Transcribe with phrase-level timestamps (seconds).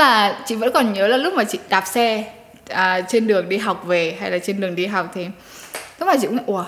[0.00, 2.24] là chị vẫn còn nhớ là lúc mà chị đạp xe
[2.68, 5.26] à, trên đường đi học về hay là trên đường đi học thì
[5.98, 6.64] lúc mà chị cũng ủa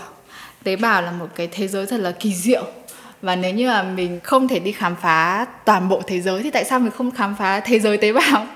[0.65, 2.65] tế bào là một cái thế giới thật là kỳ diệu.
[3.23, 6.51] Và nếu như là mình không thể đi khám phá toàn bộ thế giới thì
[6.51, 8.47] tại sao mình không khám phá thế giới tế bào?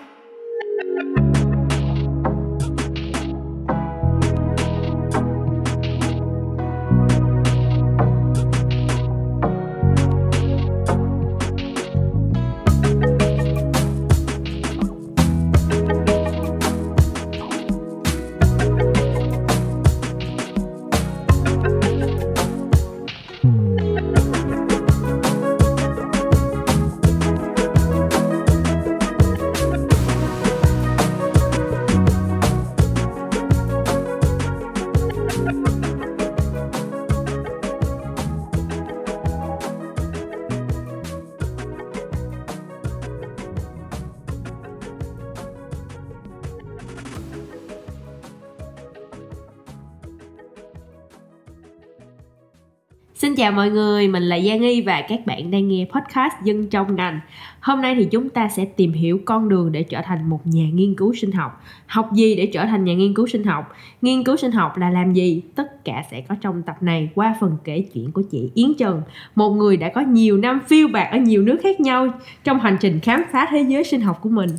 [53.47, 56.97] Chào mọi người, mình là Giang Y và các bạn đang nghe podcast Dân trong
[56.97, 57.20] ngành.
[57.61, 60.64] Hôm nay thì chúng ta sẽ tìm hiểu con đường để trở thành một nhà
[60.72, 61.64] nghiên cứu sinh học.
[61.86, 63.77] Học gì để trở thành nhà nghiên cứu sinh học?
[64.02, 65.42] Nghiên cứu sinh học là làm gì?
[65.55, 69.02] Tất cả sẽ có trong tập này qua phần kể chuyện của chị Yến Trần,
[69.34, 72.08] một người đã có nhiều năm phiêu bạc ở nhiều nước khác nhau
[72.44, 74.50] trong hành trình khám phá thế giới sinh học của mình.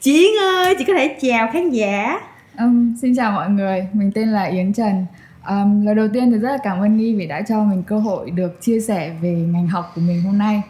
[0.00, 2.20] Chị Yến ơi, chị có thể chào khán giả.
[2.58, 5.06] Um, xin chào mọi người, mình tên là Yến Trần.
[5.48, 7.98] Um, lời đầu tiên thì rất là cảm ơn Nghi vì đã cho mình cơ
[7.98, 10.62] hội được chia sẻ về ngành học của mình hôm nay.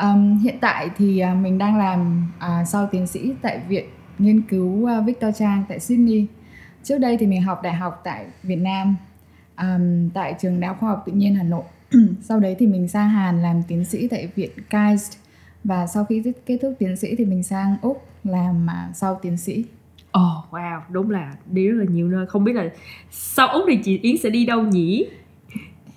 [0.00, 3.84] Um, hiện tại thì uh, mình đang làm uh, sau tiến sĩ tại viện
[4.18, 6.26] nghiên cứu uh, Victor Trang tại Sydney.
[6.84, 8.96] Trước đây thì mình học đại học tại Việt Nam,
[9.58, 11.64] um, tại trường Đại học Khoa học Tự nhiên Hà Nội.
[12.22, 15.18] sau đấy thì mình sang Hàn làm tiến sĩ tại viện KAIST
[15.64, 19.36] và sau khi kết thúc tiến sĩ thì mình sang Úc làm uh, sau tiến
[19.36, 19.64] sĩ
[20.16, 22.26] Ồ oh, wow, đúng là đi rất là nhiều nơi.
[22.26, 22.68] Không biết là
[23.10, 25.06] sau Úc thì chị Yến sẽ đi đâu nhỉ?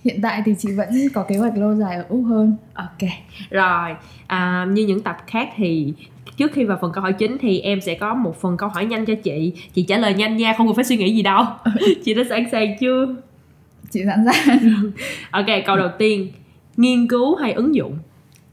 [0.03, 2.55] Hiện tại thì chị vẫn có kế hoạch lâu dài ở Úc hơn.
[2.73, 3.09] Ok,
[3.49, 3.95] rồi.
[4.27, 5.93] À, Như những tập khác thì
[6.37, 8.85] trước khi vào phần câu hỏi chính thì em sẽ có một phần câu hỏi
[8.85, 9.53] nhanh cho chị.
[9.73, 11.45] Chị trả lời nhanh nha, không cần phải suy nghĩ gì đâu.
[12.03, 13.15] Chị đã sẵn sàng chưa?
[13.91, 14.59] Chị sẵn sàng.
[15.31, 16.31] Ok, câu đầu tiên.
[16.77, 17.97] Nghiên cứu hay ứng dụng?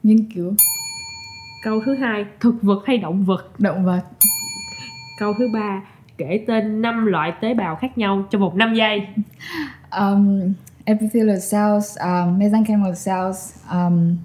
[0.02, 0.54] Nghiên cứu.
[1.64, 3.60] Câu thứ hai, thực vật hay động vật?
[3.60, 4.02] Động vật
[5.18, 5.82] câu thứ ba
[6.18, 9.06] kể tên năm loại tế bào khác nhau trong một 5 giây.
[10.00, 10.52] Um,
[10.84, 14.16] epithelial cells um, mesenchymal cells um,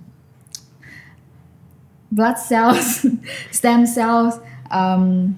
[2.11, 3.05] blood cells
[3.51, 4.35] stem cells
[4.69, 5.33] um,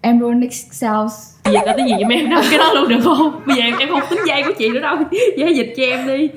[0.00, 1.36] embryonic cells.
[1.44, 3.40] Bây giờ có cái gì em nói cái đó luôn được không?
[3.46, 4.96] Bây giờ em em không tính dây của chị nữa đâu.
[5.38, 6.28] Vậy dịch cho em đi.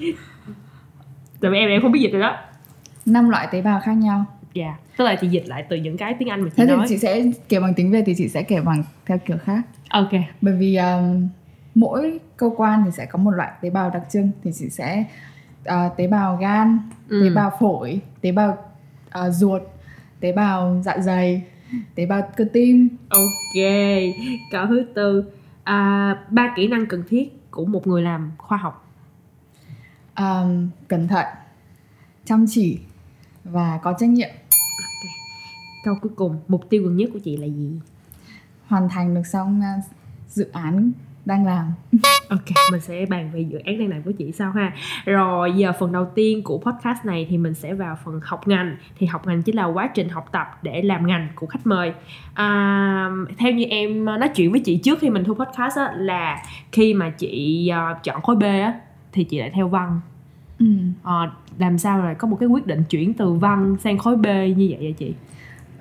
[1.41, 2.37] Tại vì em em không biết dịch rồi đó.
[3.05, 4.65] Năm loại tế bào khác nhau dạ.
[4.65, 4.79] Yeah.
[4.97, 6.77] tức là chị dịch lại từ những cái tiếng anh mà chị Thế nói.
[6.89, 9.61] thì chị sẽ kể bằng tiếng việt thì chị sẽ kể bằng theo kiểu khác.
[9.89, 10.11] Ok.
[10.41, 11.27] Bởi vì um,
[11.75, 15.05] mỗi cơ quan thì sẽ có một loại tế bào đặc trưng thì chị sẽ
[15.69, 16.79] uh, tế bào gan
[17.09, 17.21] ừ.
[17.23, 18.57] tế bào phổi tế bào
[19.19, 19.61] uh, ruột
[20.19, 21.43] tế bào dạ dày
[21.95, 22.89] tế bào cơ tim.
[23.09, 23.63] Ok.
[24.51, 25.31] Câu thứ tư.
[25.63, 28.91] À, ba kỹ năng cần thiết của một người làm khoa học.
[30.17, 31.25] Um, cẩn thận
[32.25, 32.79] chăm chỉ
[33.43, 34.29] và có trách nhiệm
[35.85, 37.79] câu cuối cùng mục tiêu gần nhất của chị là gì?
[38.67, 39.83] Hoàn thành được xong uh,
[40.27, 40.91] dự án
[41.25, 41.73] đang làm.
[42.29, 42.41] Ok
[42.71, 44.73] mình sẽ bàn về dự án đang làm của chị sau ha.
[45.05, 48.77] Rồi giờ phần đầu tiên của podcast này thì mình sẽ vào phần học ngành.
[48.97, 51.93] Thì học ngành chính là quá trình học tập để làm ngành của khách mời.
[52.33, 56.43] À, theo như em nói chuyện với chị trước khi mình thu podcast á, là
[56.71, 58.79] khi mà chị uh, chọn khối b á,
[59.11, 60.01] thì chị lại theo văn.
[60.59, 60.65] Ừ.
[61.03, 64.25] à, làm sao lại có một cái quyết định chuyển từ văn sang khối b
[64.25, 65.13] như vậy vậy chị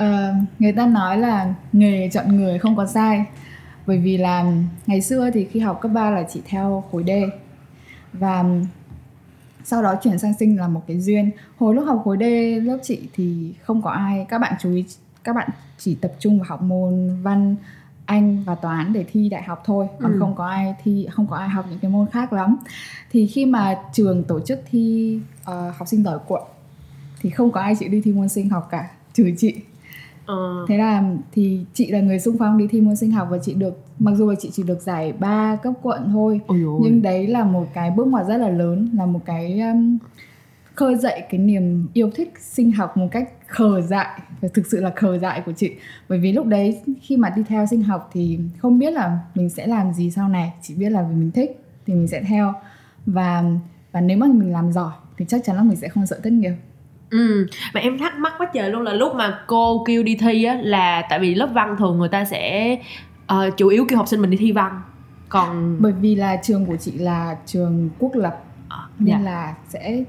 [0.03, 3.25] uh, người ta nói là nghề chọn người không có sai.
[3.87, 4.53] Bởi vì là
[4.87, 7.11] ngày xưa thì khi học cấp 3 là chị theo khối D.
[8.13, 8.45] Và
[9.65, 11.31] sau đó chuyển sang sinh là một cái duyên.
[11.59, 12.25] Hồi lúc học khối D
[12.67, 14.27] lớp chị thì không có ai.
[14.29, 14.85] Các bạn chú ý
[15.25, 17.57] các bạn chỉ tập trung vào học môn văn
[18.07, 19.87] anh và toán để thi đại học thôi.
[20.01, 20.19] Còn ừ.
[20.21, 22.57] không có ai thi không có ai học những cái môn khác lắm.
[23.11, 26.43] Thì khi mà trường tổ chức thi uh, học sinh giỏi quận
[27.21, 29.55] thì không có ai chịu đi thi môn sinh học cả trừ chị
[30.27, 30.65] Ờ.
[30.69, 33.55] thế là thì chị là người xung phong đi thi môn sinh học và chị
[33.55, 36.41] được mặc dù là chị chỉ được giải ba cấp quận thôi
[36.81, 39.99] nhưng đấy là một cái bước ngoặt rất là lớn là một cái um,
[40.75, 44.81] khơi dậy cái niềm yêu thích sinh học một cách khờ dại và thực sự
[44.81, 45.73] là khờ dại của chị.
[46.09, 49.51] Bởi vì lúc đấy khi mà đi theo sinh học thì không biết là mình
[49.51, 52.53] sẽ làm gì sau này chỉ biết là vì mình thích thì mình sẽ theo.
[53.07, 53.45] Và
[53.93, 56.33] và nếu mà mình làm giỏi thì chắc chắn là mình sẽ không sợ thất
[56.33, 56.53] nghiệp
[57.15, 60.45] Ừ, mà em thắc mắc quá trời luôn là lúc mà cô kêu đi thi
[60.45, 62.77] á là tại vì lớp văn thường người ta sẽ
[63.33, 64.83] uh, chủ yếu kêu học sinh mình đi thi văn
[65.29, 69.31] còn bởi vì là trường của chị là trường quốc lập à, nên dạ.
[69.31, 70.05] là sẽ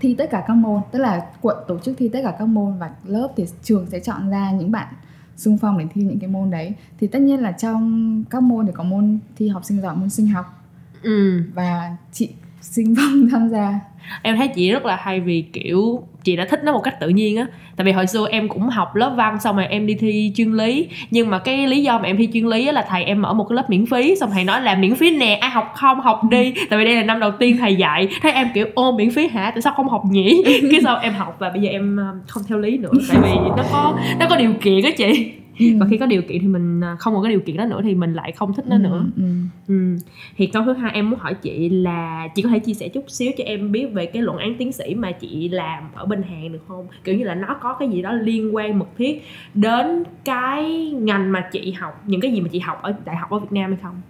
[0.00, 2.78] thi tất cả các môn tức là quận tổ chức thi tất cả các môn
[2.78, 4.94] và lớp thì trường sẽ chọn ra những bạn
[5.36, 8.66] xung phong để thi những cái môn đấy thì tất nhiên là trong các môn
[8.66, 10.64] thì có môn thi học sinh giỏi môn sinh học
[11.02, 11.42] ừ.
[11.54, 12.28] và chị
[12.60, 13.80] sinh phong tham gia
[14.22, 17.08] em thấy chị rất là hay vì kiểu chị đã thích nó một cách tự
[17.08, 17.46] nhiên á.
[17.76, 20.52] Tại vì hồi xưa em cũng học lớp văn xong rồi em đi thi chuyên
[20.52, 20.88] lý.
[21.10, 23.32] Nhưng mà cái lý do mà em thi chuyên lý á là thầy em mở
[23.32, 26.00] một cái lớp miễn phí xong thầy nói là miễn phí nè ai học không
[26.00, 26.52] học đi.
[26.70, 28.08] Tại vì đây là năm đầu tiên thầy dạy.
[28.22, 29.50] Thế em kiểu ô miễn phí hả?
[29.50, 30.42] Tại sao không học nhỉ?
[30.70, 32.92] Cái sau em học và bây giờ em ờ, không theo lý nữa.
[33.08, 35.32] Tại vì nó có nó có điều kiện á chị
[35.80, 37.80] và khi có điều kiện thì mình ờ, không còn cái điều kiện đó nữa
[37.84, 39.22] thì mình lại không thích nó nữa ừ.
[39.68, 39.96] Ừ.
[40.36, 43.04] Thì câu thứ hai em muốn hỏi chị là chị có thể chia sẻ chút
[43.10, 46.22] xíu cho em biết về cái luận án tiến sĩ mà chị làm ở bên
[46.22, 46.86] Hàn được không?
[47.04, 49.22] Kiểu như là nó có cái gì đó liên quan mật thiết
[49.54, 53.30] đến cái ngành mà chị học, những cái gì mà chị học ở đại học
[53.30, 54.00] ở Việt Nam hay không?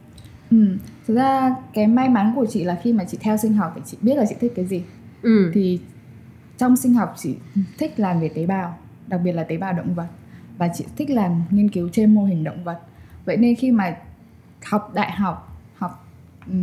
[0.50, 0.66] Ừ.
[1.06, 3.80] Thực ra cái may mắn của chị là khi mà chị theo sinh học thì
[3.84, 4.82] chị biết là chị thích cái gì
[5.22, 5.50] Ừ.
[5.54, 5.80] thì
[6.58, 7.34] trong sinh học chị
[7.78, 10.06] thích làm về tế bào đặc biệt là tế bào động vật
[10.60, 12.78] và chị thích làm nghiên cứu trên mô hình động vật.
[13.24, 13.96] Vậy nên khi mà
[14.64, 16.06] học đại học học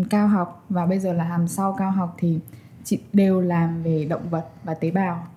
[0.10, 2.40] cao học và bây giờ là làm sau cao học thì
[2.84, 5.28] chị đều làm về động vật và tế bào.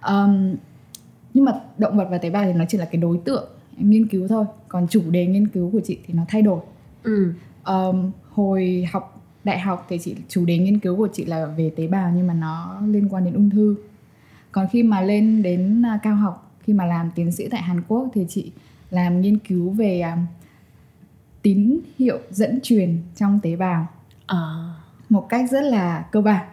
[0.00, 0.54] Ờm,
[1.34, 4.08] nhưng mà động vật và tế bào thì nó chỉ là cái đối tượng nghiên
[4.08, 6.60] cứu thôi còn chủ đề nghiên cứu của chị thì nó thay đổi.
[7.02, 7.32] Ừ.
[7.62, 11.72] Ờm, hồi học đại học thì chị chủ đề nghiên cứu của chị là về
[11.76, 13.76] tế bào nhưng mà nó liên quan đến ung thư.
[14.52, 17.82] Còn khi mà lên đến à, cao học khi mà làm tiến sĩ tại Hàn
[17.88, 18.52] Quốc thì chị
[18.90, 20.18] làm nghiên cứu về à,
[21.42, 23.86] tín hiệu dẫn truyền trong tế bào.
[24.26, 24.74] À.
[25.08, 26.46] một cách rất là cơ bản.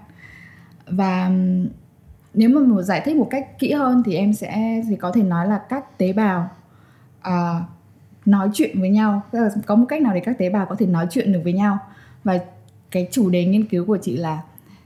[0.88, 1.32] Và
[2.34, 5.24] nếu mà một giải thích một cách kỹ hơn thì em sẽ thì có thể
[5.24, 6.50] nói là các tế bào
[7.22, 7.64] à,
[8.26, 9.22] nói chuyện với nhau.
[9.32, 11.42] Tức là có một cách nào để các tế bào có thể nói chuyện được
[11.44, 11.78] với nhau.
[12.24, 12.40] Và
[12.92, 14.42] cái chủ đề nghiên cứu của chị là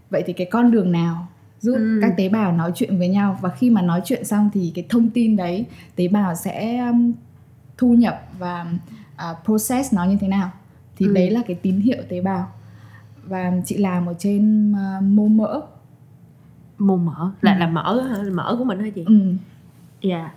[0.09, 1.27] vậy thì cái con đường nào
[1.65, 1.99] giúp Ừ.
[2.01, 4.85] các tế bào nói chuyện với nhau và khi mà nói chuyện xong thì cái
[4.89, 5.65] thông tin đấy
[5.95, 7.13] tế bào sẽ um,
[7.77, 8.65] thu nhập và
[9.15, 10.51] à, process nó như thế nào
[10.97, 11.13] thì Ừ.
[11.13, 12.47] đấy là cái tín hiệu tế bào
[13.27, 15.61] và chị làm ở trên à, mô mỡ
[16.77, 17.59] Mô mỡ là Ừ.
[17.59, 18.23] là mỡ hả?
[18.23, 19.03] Là mỡ của mình hả chị?
[19.07, 19.33] ừ.
[20.03, 20.31] Dạ.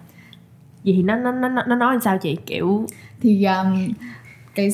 [0.84, 2.36] Vậy thì nó nó nó nó nói làm sao chị?
[2.46, 2.86] Kiểu
[3.20, 3.88] thì um,
[4.54, 4.68] cái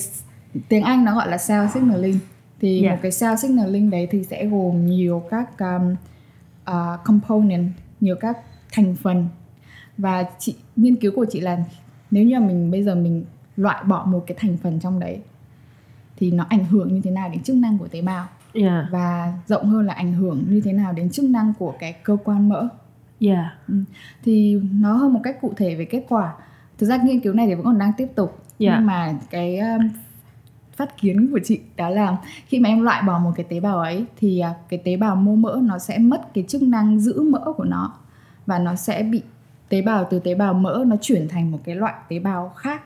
[0.68, 2.18] tiếng Anh nó gọi là cell signaling
[2.60, 2.90] thì Dạ.
[2.90, 5.94] một cái cell signaling đấy thì sẽ gồm nhiều các um,
[6.70, 7.70] uh, component
[8.00, 8.38] nhiều các
[8.72, 9.28] thành phần
[9.98, 11.58] và chị nghiên cứu của chị là
[12.10, 13.24] nếu như mình bây giờ mình
[13.56, 15.20] loại bỏ một cái thành phần trong đấy
[16.16, 18.88] thì nó ảnh hưởng như thế nào đến chức năng của tế bào dạ.
[18.90, 22.16] và rộng hơn là ảnh hưởng như thế nào đến chức năng của cái cơ
[22.24, 22.68] quan mỡ
[23.20, 23.58] Dạ.
[24.24, 26.34] thì nó hơn một cách cụ thể về kết quả
[26.78, 28.76] thực ra nghiên cứu này thì vẫn còn đang tiếp tục Dạ.
[28.76, 29.88] nhưng mà cái um,
[30.76, 32.16] phát kiến của chị đó là
[32.46, 35.16] khi mà em loại bỏ một cái tế bào ấy thì à, cái tế bào
[35.16, 37.92] mô mỡ nó sẽ mất cái chức năng giữ mỡ của nó
[38.46, 39.22] và nó sẽ bị
[39.68, 42.82] tế bào từ tế bào mỡ nó chuyển thành một cái loại tế bào khác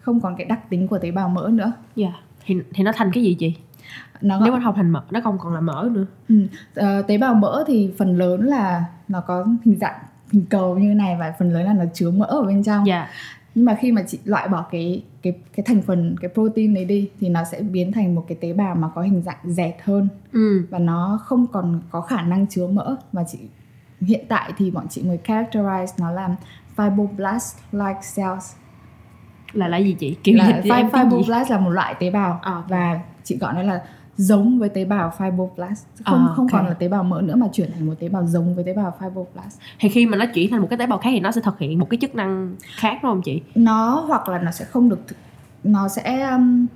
[0.00, 2.12] không còn cái đặc tính của tế bào mỡ nữa Dạ.
[2.46, 3.54] Thì thì nó thành cái gì chị?
[4.20, 6.06] nó Nếu mà không thành mỡ, nó không còn là mỡ nữa.
[6.28, 6.46] Ừ.
[6.74, 9.98] Ờ, tế bào mỡ thì phần lớn là nó có hình dạng
[10.32, 13.08] hình cầu như này và phần lớn là nó chứa mỡ ở bên trong Dạ.
[13.54, 16.84] Nhưng mà khi mà chị loại bỏ cái cái cái thành phần cái protein đấy
[16.84, 19.74] đi thì nó sẽ biến thành một cái tế bào mà có hình dạng dẹt
[19.82, 20.66] hơn Ừ.
[20.70, 23.38] và nó không còn có khả năng chứa mỡ và chị
[24.00, 26.36] hiện tại thì bọn chị mới characterize nó là
[26.76, 28.54] fibroblast like cells
[29.52, 30.16] Là là gì chị?
[30.22, 30.70] Kiểu là gì?
[30.70, 33.82] fibroblast là một loại tế bào À, và chị gọi nó là
[34.16, 37.48] giống với tế bào fibroblast không À, không còn là tế bào mỡ nữa mà
[37.52, 40.50] chuyển thành một tế bào giống với tế bào fibroblast Thì khi mà nó chuyển
[40.50, 42.56] thành một cái tế bào khác thì nó sẽ thực hiện một cái chức năng
[42.76, 43.42] khác đúng không chị?
[43.54, 45.00] nó hoặc là nó sẽ không được
[45.64, 46.66] nó sẽ um,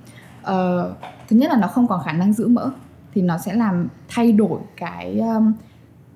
[0.41, 0.93] ờ,
[1.29, 2.69] thứ nhất là nó không còn khả năng giữ mỡ
[3.13, 5.53] thì nó sẽ làm thay đổi cái um,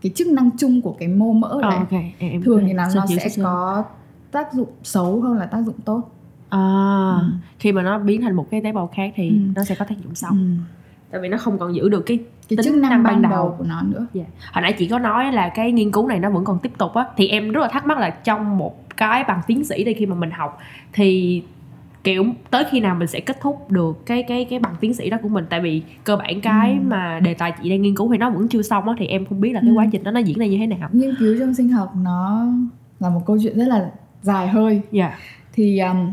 [0.02, 1.92] cái chức năng chung của cái mô mỡ đấy ok.
[1.92, 3.44] Em, em thường thì nó, xin nó sẽ sơ.
[3.44, 3.84] có
[4.32, 6.02] tác dụng xấu hơn là tác dụng tốt
[6.50, 7.28] À, Ừ.
[7.60, 9.36] khi mà nó biến thành một cái tế bào khác thì Ừ.
[9.56, 10.32] nó sẽ có tác dụng xấu.
[10.32, 10.38] ừ.
[11.12, 13.32] Tại vì nó không còn giữ được cái cái Tính chức năng, ban ban đầu.
[13.32, 13.56] đầu.
[13.58, 14.24] của nó nữa Dạ.
[14.54, 16.94] Hồi nãy chị có nói là cái nghiên cứu này nó vẫn còn tiếp tục
[16.94, 19.94] á thì em rất là thắc mắc là trong một cái bằng tiến sĩ đây
[19.94, 20.58] khi mà mình học
[20.94, 21.42] thì
[22.04, 25.10] kiểu tới khi nào mình sẽ kết thúc được cái cái cái bằng tiến sĩ
[25.10, 26.78] đó của mình tại vì cơ bản cái Ừ.
[26.88, 29.26] mà đề tài chị đang nghiên cứu thì nó vẫn chưa xong á thì em
[29.26, 29.76] không biết là cái Ừ.
[29.76, 30.90] quá trình đó nó diễn ra như thế nào.
[30.92, 32.46] nghiên cứu trong sinh học nó
[33.00, 33.92] là một câu chuyện rất là
[34.22, 35.16] dài hơi Dạ.
[35.54, 36.12] thì um,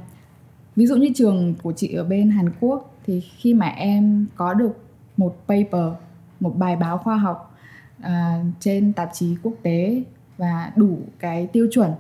[0.77, 4.55] ví dụ như trường của chị ở bên Hàn Quốc thì khi mà em có
[4.55, 4.77] được
[5.19, 5.93] một paper
[6.41, 7.59] một bài báo khoa học
[8.01, 10.03] à, trên tạp chí quốc tế
[10.39, 11.91] và đủ cái tiêu chuẩn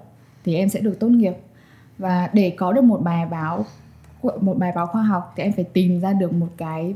[0.44, 1.32] thì em sẽ được tốt nghiệp.
[1.98, 3.64] Và để có được một bài báo
[4.40, 6.94] một bài báo khoa học thì em phải tìm ra được một cái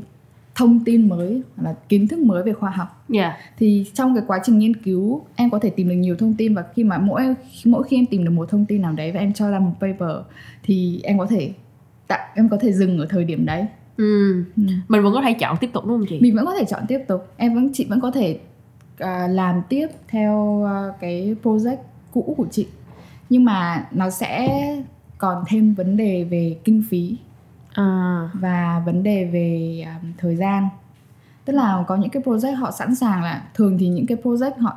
[0.55, 3.05] thông tin mới hoặc là kiến thức mới về khoa học.
[3.15, 3.35] Yeah.
[3.59, 6.55] thì trong cái quá trình nghiên cứu em có thể tìm được nhiều thông tin
[6.55, 7.23] và khi mà mỗi
[7.65, 9.73] mỗi khi em tìm được một thông tin nào đấy và em cho ra một
[9.81, 10.17] paper
[10.63, 11.53] thì em có thể
[12.35, 14.45] em có thể dừng ở thời điểm đấy ừ.
[14.57, 14.63] ừ.
[14.89, 16.83] mình vẫn có thể chọn tiếp tục đúng không chị mình vẫn có thể chọn
[16.89, 18.39] tiếp tục em vẫn chị vẫn có thể
[19.05, 21.77] uh, làm tiếp theo uh, cái project
[22.13, 22.67] cũ của chị
[23.31, 24.49] nhưng mà nó sẽ
[25.19, 27.17] còn thêm vấn đề về kinh phí
[27.73, 28.31] à.
[28.35, 30.69] và vấn đề về um, thời gian
[31.45, 34.61] tức là có những cái project họ sẵn sàng là thường thì những cái project
[34.61, 34.77] họ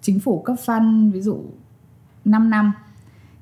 [0.00, 1.40] chính phủ cấp fund ví dụ
[2.24, 2.72] 5 năm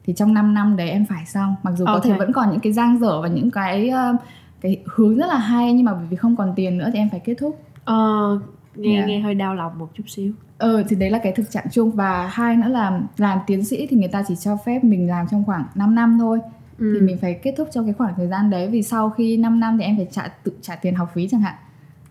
[0.04, 2.00] thì trong 5 năm đấy em phải xong mặc dù okay.
[2.00, 4.20] có thể vẫn còn những cái giang dở và những cái uh,
[4.62, 7.20] cái hướng rất là hay nhưng mà vì không còn tiền nữa thì em phải
[7.20, 7.60] kết thúc.
[7.84, 8.38] Ờ
[8.74, 9.08] nghe yeah.
[9.08, 10.32] nghe hơi đau lòng một chút xíu.
[10.58, 11.90] Ờ thì đấy là cái thực trạng chung.
[11.90, 15.26] Và hai nữa là làm tiến sĩ thì người ta chỉ cho phép mình làm
[15.30, 16.38] trong khoảng 5 năm thôi.
[16.78, 16.96] Ừ.
[17.00, 18.68] thì mình phải kết thúc trong cái khoảng thời gian đấy.
[18.68, 21.40] Vì sau khi 5 năm thì em phải trả tự trả tiền học phí chẳng
[21.40, 21.54] hạn.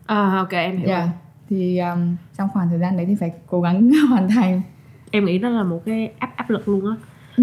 [0.06, 1.02] À ok em hiểu yeah.
[1.02, 1.12] rồi.
[1.50, 4.62] Thì um, trong khoảng thời gian đấy thì phải cố gắng hoàn thành.
[5.12, 6.96] Em nghĩ đó là một cái áp áp lực luôn á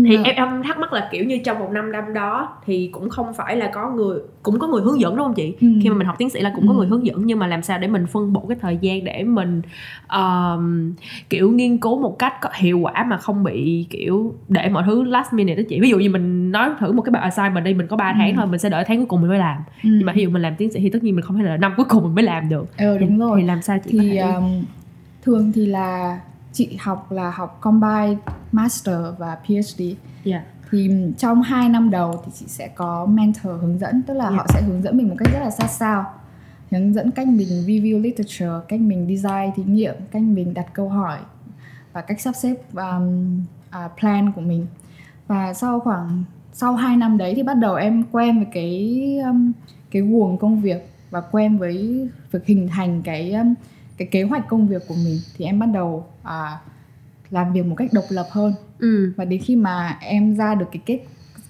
[0.06, 0.22] thì ừ.
[0.24, 3.34] em em thắc mắc là kiểu như trong một năm năm đó thì cũng không
[3.34, 5.68] phải là có người cũng có người hướng dẫn đúng không chị ừ.
[5.82, 6.76] khi mà mình học tiến sĩ là cũng có ừ.
[6.76, 9.24] người hướng dẫn nhưng mà làm sao để mình phân bổ cái thời gian để
[9.24, 9.62] mình
[10.12, 10.92] um,
[11.30, 15.02] kiểu nghiên cứu một cách có hiệu quả mà không bị kiểu để mọi thứ
[15.02, 17.74] last minute đó chị ví dụ như mình nói thử một cái bài assignment đi
[17.74, 18.36] mình có 3 tháng ừ.
[18.36, 19.88] thôi mình sẽ đợi tháng cuối cùng mình mới làm ừ.
[19.92, 21.56] nhưng mà ví dụ mình làm tiến sĩ thì tất nhiên mình không thể là
[21.56, 23.90] năm cuối cùng mình mới làm được ừ, đúng thì, rồi thì làm sao chị
[23.92, 24.32] thì có thể...
[24.34, 24.64] um,
[25.22, 26.18] thường thì là
[26.58, 28.16] chị học là học combine
[28.52, 29.82] master và PhD
[30.24, 30.42] yeah.
[30.70, 34.36] thì trong 2 năm đầu thì chị sẽ có mentor hướng dẫn tức là yeah.
[34.36, 36.04] họ sẽ hướng dẫn mình một cách rất là sát sao
[36.70, 40.88] hướng dẫn cách mình review literature cách mình design thí nghiệm cách mình đặt câu
[40.88, 41.18] hỏi
[41.92, 43.38] và cách sắp xếp um,
[43.68, 44.66] uh, plan của mình
[45.26, 49.52] và sau khoảng sau 2 năm đấy thì bắt đầu em quen với cái um,
[49.90, 53.54] cái guồng công việc và quen với việc hình thành cái um,
[53.98, 56.58] cái kế hoạch công việc của mình thì em bắt đầu à,
[57.30, 59.12] làm việc một cách độc lập hơn ừ.
[59.16, 61.00] và đến khi mà em ra được cái kết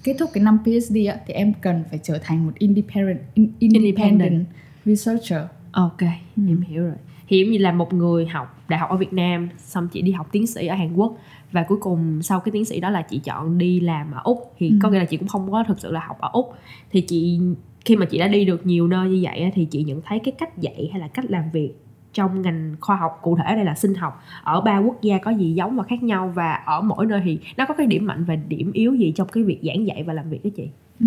[0.05, 3.53] kết thúc cái năm PhD á, thì em cần phải trở thành một independent in,
[3.59, 4.47] independent, independent
[4.85, 5.41] researcher.
[5.73, 6.01] Ok,
[6.37, 6.43] ừ.
[6.49, 6.95] em hiểu rồi.
[7.29, 10.29] Giống như là một người học đại học ở Việt Nam xong chị đi học
[10.33, 11.17] tiến sĩ ở Hàn Quốc
[11.53, 14.55] và cuối cùng sau cái tiến sĩ đó là chị chọn đi làm ở Úc
[14.59, 14.77] thì ừ.
[14.83, 16.55] có nghĩa là chị cũng không có thực sự là học ở Úc
[16.91, 17.41] thì chị
[17.85, 20.33] khi mà chị đã đi được nhiều nơi như vậy thì chị nhận thấy cái
[20.39, 21.75] cách dạy hay là cách làm việc
[22.13, 25.31] trong ngành khoa học cụ thể đây là sinh học ở ba quốc gia có
[25.31, 28.25] gì giống và khác nhau và ở mỗi nơi thì nó có cái điểm mạnh
[28.25, 30.69] và điểm yếu gì trong cái việc giảng dạy và làm việc đó chị
[31.01, 31.07] ừ.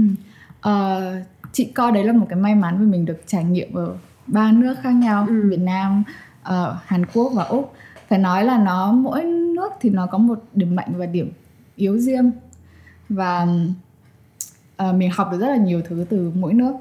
[0.70, 3.96] uh, chị coi đấy là một cái may mắn vì mình được trải nghiệm ở
[4.27, 5.50] ba nước khác nhau ừ.
[5.50, 6.03] Việt Nam
[6.41, 7.74] uh, Hàn Quốc và Úc
[8.08, 11.31] phải nói là nó mỗi nước thì nó có một điểm mạnh và điểm
[11.75, 12.31] yếu riêng
[13.10, 13.48] và
[14.89, 16.74] uh, mình học được rất là nhiều thứ từ mỗi nước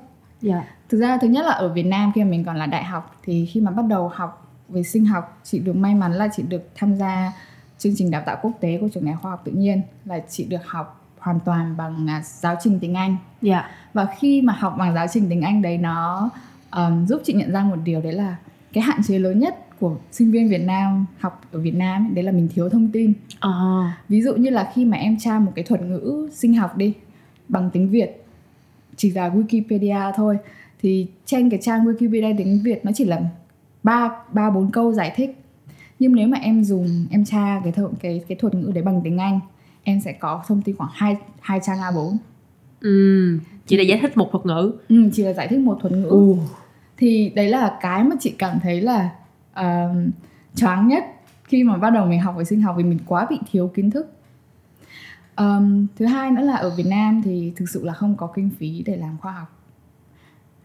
[0.42, 0.64] yeah.
[0.90, 3.16] Thực ra thứ nhất là ở Việt Nam khi mà mình còn là đại học
[3.23, 6.42] thì khi mà bắt đầu học về sinh học chị được may mắn là chị
[6.42, 7.32] được tham gia
[7.78, 10.44] chương trình đào tạo quốc tế của trường đại khoa học tự nhiên là chị
[10.44, 13.11] được học hoàn toàn bằng à, giáo trình tiếng Anh.
[13.11, 13.64] Yeah.
[13.64, 13.70] Dạ.
[13.92, 16.30] Và khi mà học bằng giáo trình tiếng Anh đấy nó
[16.70, 18.37] um, giúp chị nhận ra một điều đấy là
[18.73, 22.14] cái hạn chế lớn nhất của sinh viên Việt Nam học ở Việt Nam ấy,
[22.14, 23.12] đấy là mình thiếu thông tin.
[23.47, 23.85] Uh.
[24.09, 26.94] Ví dụ như là khi mà em tra một cái thuật ngữ sinh học đi
[27.49, 28.25] bằng tiếng Việt
[28.97, 30.38] chỉ là Wikipedia thôi
[30.82, 33.20] thì trên cái trang Wikipedia tiếng Việt nó chỉ là
[33.82, 35.37] ba ba bốn câu giải thích.
[35.99, 39.00] Nhưng nếu mà em dùng em tra cái thuật cái cái thuật ngữ đấy bằng
[39.04, 39.40] tiếng Anh
[39.82, 42.16] em sẽ có thông tin khoảng hai hai trang A4
[42.80, 44.72] ừ, chỉ là giải thích một thuật ngữ.
[44.88, 46.08] Ừ, chỉ là giải thích một thuật ngữ.
[46.08, 46.34] Ừ.
[46.96, 49.10] thì đấy là cái mà chị cảm thấy là
[49.60, 49.96] uh,
[50.54, 51.04] choáng nhất
[51.44, 53.90] khi mà bắt đầu mình học về sinh học vì mình quá bị thiếu kiến
[53.90, 54.12] thức.
[55.37, 58.50] Um, thứ hai nữa là ở Việt Nam thì thực sự là không có kinh
[58.58, 59.59] phí để làm khoa học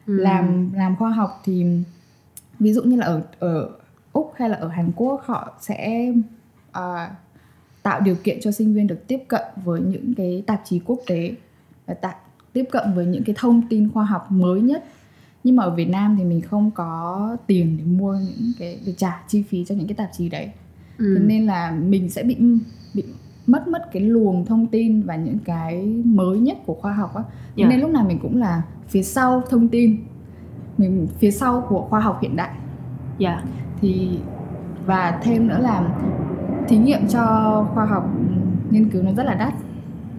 [0.07, 0.17] ừ.
[0.17, 1.65] làm làm khoa học thì
[2.59, 3.69] ví dụ như là ở ở
[4.13, 6.11] úc hay là ở Hàn Quốc họ sẽ
[6.77, 7.09] uh,
[7.83, 10.99] tạo điều kiện cho sinh viên được tiếp cận với những cái tạp chí quốc
[11.07, 11.35] tế
[11.85, 12.15] và tạo
[12.53, 14.85] tiếp cận với những cái thông tin khoa học mới nhất
[15.43, 18.93] nhưng mà ở Việt Nam thì mình không có tiền để mua những cái để
[18.97, 20.49] trả chi phí cho những cái tạp chí đấy
[20.97, 21.15] ừ.
[21.17, 22.37] thế nên là mình sẽ bị
[22.93, 23.03] bị
[23.47, 27.23] mất mất cái luồng thông tin và những cái mới nhất của khoa học á
[27.55, 27.69] yeah.
[27.69, 29.97] nên lúc nào mình cũng là phía sau thông tin
[30.77, 32.49] mình phía sau của khoa học hiện đại
[33.19, 33.43] yeah.
[33.81, 34.19] thì
[34.85, 35.97] và thêm nữa là
[36.67, 37.21] thí nghiệm cho
[37.73, 38.09] khoa học
[38.71, 39.53] nghiên cứu nó rất là đắt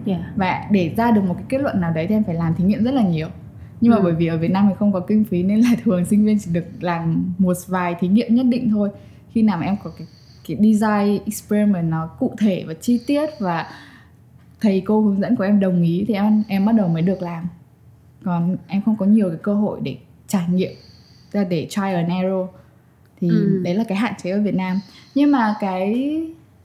[0.05, 0.21] yeah.
[0.35, 2.63] và để ra được một cái kết luận nào đấy thì em phải làm thí
[2.63, 3.27] nghiệm rất là nhiều
[3.81, 4.03] nhưng mà ừ.
[4.03, 6.39] bởi vì ở Việt Nam thì không có kinh phí nên là thường sinh viên
[6.39, 8.89] chỉ được làm một vài thí nghiệm nhất định thôi
[9.29, 10.07] khi nào mà em có cái
[10.47, 13.67] cái design experiment nó cụ thể và chi tiết và
[14.61, 17.21] thầy cô hướng dẫn của em đồng ý thì em em bắt đầu mới được
[17.21, 17.47] làm
[18.23, 20.71] còn em không có nhiều cái cơ hội để trải nghiệm
[21.31, 22.47] ra để try and error
[23.21, 23.61] thì Ừ.
[23.63, 24.79] đấy là cái hạn chế ở Việt Nam
[25.15, 26.11] nhưng mà cái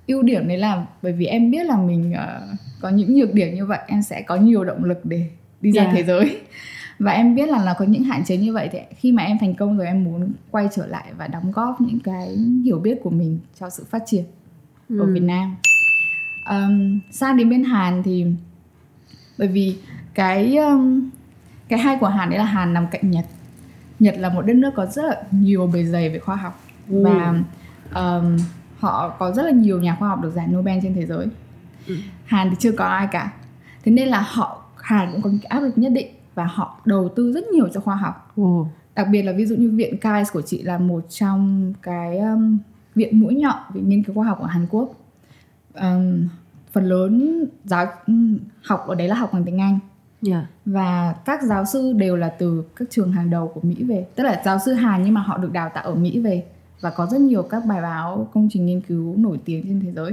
[0.07, 2.49] ưu điểm đấy là bởi vì em biết là mình ờ,
[2.81, 5.27] có những nhược điểm như vậy em sẽ có nhiều động lực để
[5.61, 5.95] đi ra Yeah.
[5.97, 6.41] thế giới
[7.03, 9.39] và em biết là nó có những hạn chế như vậy thì khi mà em
[9.41, 12.99] thành công rồi em muốn quay trở lại và đóng góp những cái hiểu biết
[13.03, 14.25] của mình cho sự phát triển
[14.89, 15.13] ở Ừ.
[15.15, 15.57] Việt Nam
[16.47, 18.27] Ờm, sang đến bên Hàn thì
[19.39, 19.77] bởi vì
[20.15, 21.11] cái um,
[21.69, 23.25] cái hay của Hàn đấy là Hàn nằm cạnh Nhật
[23.99, 27.03] Nhật là một đất nước có rất là nhiều bề dày về khoa học Ừ.
[27.05, 27.35] và
[27.95, 28.37] um,
[28.79, 31.27] họ có rất là nhiều nhà khoa học được giải Nobel trên thế giới
[31.87, 31.97] Ừ.
[32.25, 33.33] Hàn thì chưa có ai cả
[33.85, 37.09] thế nên là họ Hàn cũng có cái áp lực nhất định và họ đầu
[37.17, 38.33] tư rất nhiều cho khoa học.
[38.37, 38.67] Ồ.
[38.95, 42.59] đặc biệt là ví dụ như viện KAIS của chị là một trong cái um,
[42.95, 44.95] viện mũi nhọn về nghiên cứu khoa học ở Hàn Quốc.
[45.75, 46.29] Um,
[46.73, 49.79] phần lớn giáo um, học ở đấy là học bằng tiếng Anh.
[50.23, 50.47] Dạ.
[50.65, 54.07] và các giáo sư đều là từ các trường hàng đầu của Mỹ về.
[54.15, 56.45] Tức là giáo sư Hàn nhưng mà họ được đào tạo ở Mỹ về
[56.81, 59.93] và có rất nhiều các bài báo công trình nghiên cứu nổi tiếng trên thế
[59.93, 60.13] giới.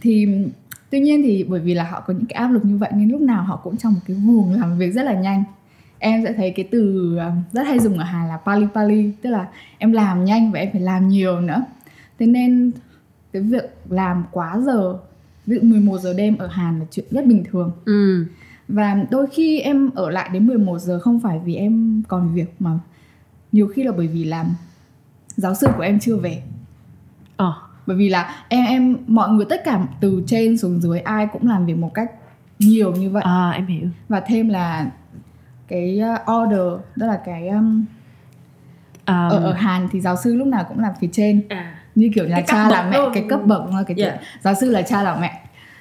[0.00, 0.44] Thì
[0.92, 3.08] tuy nhiên thì bởi vì là họ có những cái áp lực như vậy nên
[3.08, 5.44] lúc nào họ cũng trong một cái guồng làm việc rất là nhanh
[5.98, 9.30] em sẽ thấy cái từ um, rất hay dùng ở Hàn là pali pali tức
[9.30, 11.64] là em làm nhanh và em phải làm nhiều nữa
[12.18, 12.70] thế nên
[13.32, 14.98] cái việc làm quá giờ
[15.46, 18.26] ví dụ 11 giờ đêm ở Hàn là chuyện rất bình thường Ừ.
[18.68, 22.54] và đôi khi em ở lại đến 11 giờ không phải vì em còn việc
[22.58, 22.70] mà
[23.52, 24.44] nhiều khi là bởi vì là
[25.36, 26.42] giáo sư của em chưa về.
[27.86, 31.48] Bởi vì là em em mọi người tất cả từ trên xuống dưới ai cũng
[31.48, 32.10] làm việc một cách
[32.58, 33.88] nhiều như vậy À em hiểu.
[34.08, 34.86] và thêm là
[35.68, 37.84] cái uh, order đó là cái um,
[39.04, 41.74] ở ở Hàn thì giáo sư lúc nào cũng làm phía trên à.
[41.94, 43.10] như kiểu là Cái cha là mẹ luôn.
[43.14, 44.04] cái cấp bậc là cái Dạ.
[44.10, 45.40] chuyện giáo sư là cha là mẹ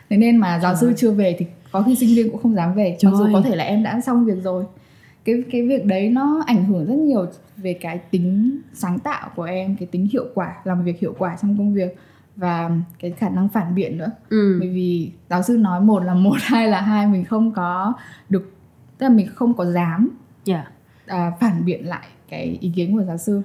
[0.09, 0.95] thế nên mà giáo sư Trời.
[0.97, 3.33] chưa về thì có khi sinh viên cũng không dám về mặc dù Trời.
[3.33, 4.65] có thể là em đã xong việc rồi
[5.25, 7.25] cái cái việc đấy nó ảnh hưởng rất nhiều
[7.57, 11.37] về cái tính sáng tạo của em cái tính hiệu quả làm việc hiệu quả
[11.41, 11.95] trong công việc
[12.35, 14.57] và cái khả năng phản biện nữa Ừ.
[14.59, 17.93] bởi vì giáo sư nói một là một hai là hai mình không có
[18.29, 18.53] được
[18.97, 20.09] tức là mình không có dám
[20.45, 20.67] Dạ.
[21.05, 23.41] à, phản biện lại cái ý kiến của giáo sư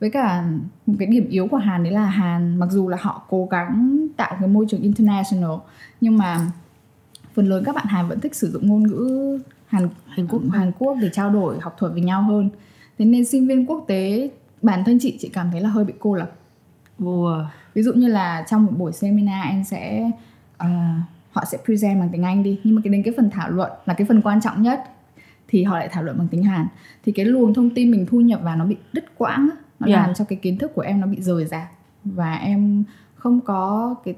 [0.00, 0.44] với cả
[0.86, 4.06] một cái điểm yếu của Hàn đấy là Hàn mặc dù là họ cố gắng
[4.16, 5.50] tạo cái môi trường international
[6.00, 6.38] nhưng mà
[7.34, 9.38] phần lớn các bạn Hàn vẫn thích sử dụng ngôn ngữ
[9.74, 10.42] Hàn Hàn Quốc.
[10.52, 12.50] Hàn Quốc để trao đổi học thuật với nhau hơn
[12.98, 14.30] thế nên sinh viên quốc tế
[14.62, 16.32] bản thân chị chị cảm thấy là hơi bị cô lập
[16.98, 17.44] Wow.
[17.74, 20.10] ví dụ như là trong một buổi seminar em sẽ
[20.56, 20.68] ờ,
[21.32, 23.72] họ sẽ present bằng tiếng Anh đi nhưng mà cái đến cái phần thảo luận
[23.86, 24.80] là cái phần quan trọng nhất
[25.48, 26.66] thì họ lại thảo luận bằng tiếng Hàn
[27.04, 29.56] thì cái luồng thông tin mình thu nhập vào nó bị đứt quãng á.
[29.80, 29.96] nó Dạ.
[30.02, 31.68] làm cho cái kiến thức của em nó bị rời rạc
[32.04, 32.84] và em
[33.14, 34.14] không có cái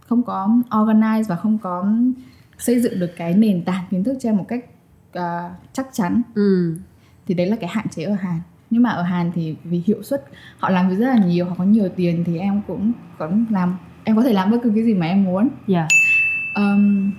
[0.00, 1.88] không có organize và không có
[2.58, 4.64] xây dựng được cái nền tảng kiến thức cho em một cách
[5.16, 6.76] ờ, chắc chắn Ừ.
[7.26, 10.02] thì đấy là cái hạn chế ở Hàn nhưng mà ở Hàn thì vì hiệu
[10.02, 10.24] suất
[10.58, 13.76] họ làm việc rất là nhiều họ có nhiều tiền thì em cũng có làm
[14.04, 15.88] em có thể làm bất cứ cái gì mà em muốn Dạ.
[16.54, 17.12] Ừm,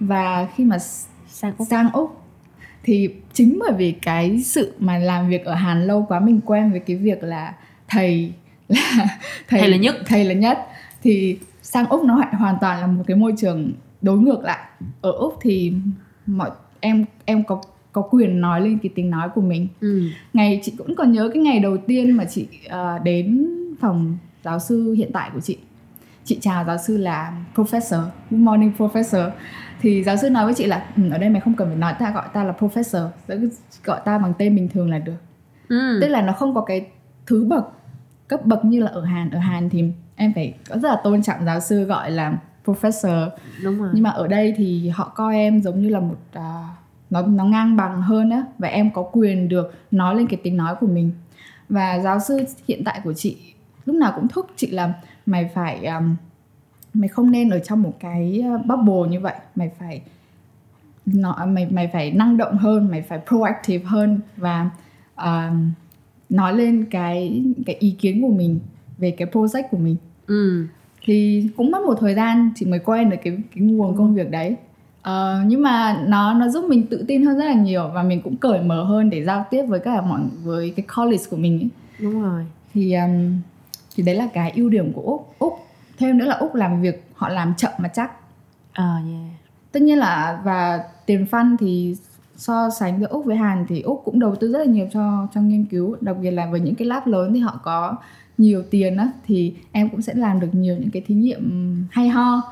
[0.00, 0.78] và khi mà
[1.28, 1.68] Sang Úc.
[1.70, 2.20] sang úc
[2.82, 6.70] thì chính bởi vì cái sự mà làm việc ở Hàn lâu quá mình quen
[6.70, 7.54] với cái việc là
[7.88, 8.32] thầy
[8.68, 9.06] là
[9.48, 9.94] Thầy là nhất.
[10.06, 10.58] thầy là nhất
[11.02, 14.64] thì sang úc nó hoàn toàn là một cái môi trường đối ngược lại
[15.00, 15.72] ở úc thì
[16.26, 16.50] mọi
[16.82, 19.68] em em có có quyền nói lên cái tiếng nói của mình.
[19.80, 20.02] Ừ.
[20.32, 23.46] ngày chị cũng còn nhớ cái ngày đầu tiên mà chị ờ, đến
[23.80, 25.58] phòng giáo sư hiện tại của chị.
[26.24, 29.30] Chị chào giáo sư là professor good morning professor.
[29.80, 31.94] Thì giáo sư nói với chị là ừ, ở đây mày không cần phải nói
[31.98, 33.08] ta gọi ta là professor
[33.84, 35.18] gọi ta bằng tên bình thường là được.
[35.68, 35.98] Ừ.
[36.00, 36.86] tức là nó không có cái
[37.26, 37.64] thứ bậc
[38.28, 39.30] cấp bậc như là ở Hàn.
[39.30, 39.84] Ở Hàn thì
[40.16, 43.28] em phải có rất là tôn trọng giáo sư gọi là professor
[43.64, 43.90] Đúng rồi.
[43.94, 46.68] nhưng mà ở đây thì họ coi em giống như là một à,
[47.10, 50.56] nó nó ngang bằng hơn á và em có quyền được nói lên cái tiếng
[50.56, 51.10] nói của mình
[51.68, 53.36] và giáo sư hiện tại của chị
[53.84, 54.92] lúc nào cũng thúc chị là
[55.26, 56.16] mày phải um,
[56.94, 60.02] mày không nên ở trong một cái uh, bubble như vậy mày phải
[61.06, 64.70] nó mày mày phải năng động hơn mày phải proactive hơn và
[65.16, 65.70] um,
[66.28, 68.60] nói lên cái cái ý kiến của mình
[68.98, 69.96] về cái project của mình
[70.26, 70.66] Ừ.
[71.04, 74.30] thì cũng mất một thời gian chị mới quen được cái cái nguồn công việc
[74.30, 74.56] đấy
[75.02, 78.22] Ờ, nhưng mà nó nó giúp mình tự tin hơn rất là nhiều và mình
[78.22, 81.60] cũng cởi mở hơn để giao tiếp với cả mọi với cái colleagues của mình
[81.60, 81.68] ấy.
[81.98, 82.46] Đúng rồi.
[82.74, 83.40] thì um,
[83.96, 85.58] thì đấy là cái ưu điểm của úc úc
[85.98, 88.10] thêm nữa là úc làm việc họ làm chậm mà chắc
[88.72, 89.30] À yeah.
[89.72, 91.96] tất nhiên là và tiền phân thì
[92.36, 95.28] so sánh giữa úc với hàn thì úc cũng đầu tư rất là nhiều cho
[95.34, 97.96] cho nghiên cứu đặc biệt là với những cái lab lớn thì họ có
[98.38, 102.08] nhiều tiền á thì em cũng sẽ làm được nhiều những cái thí nghiệm hay
[102.08, 102.42] ho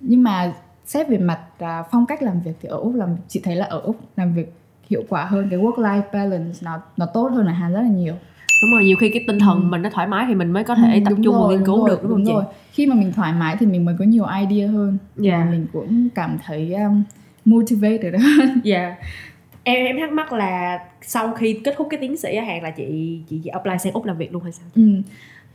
[0.00, 0.52] nhưng mà
[0.86, 3.66] xét về mặt uh, phong cách làm việc thì ở úc làm chị thấy là
[3.66, 4.52] ở úc làm việc
[4.90, 7.88] hiệu quả hơn cái work life balance nó nó tốt hơn ở hàn rất là
[7.88, 8.14] nhiều
[8.62, 9.64] đúng rồi nhiều khi cái tinh thần ừ.
[9.64, 11.86] mình nó thoải mái thì mình mới có thể ừ, tập trung vào nghiên cứu
[11.86, 12.44] được đúng, đúng không rồi.
[12.44, 15.44] chị khi mà mình thoải mái thì mình mới có nhiều idea hơn yeah.
[15.44, 17.02] và mình cũng cảm thấy um,
[17.44, 18.98] motivated hơn yeah
[19.64, 22.70] em em thắc mắc là sau khi kết thúc cái tiến sĩ ở Hàn là
[22.70, 22.84] chị
[23.28, 24.66] chị, chị apply sang úc làm việc luôn hay sao?
[24.74, 24.82] Ừ.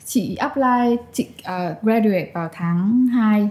[0.06, 3.50] chị apply chị uh, graduate vào tháng 2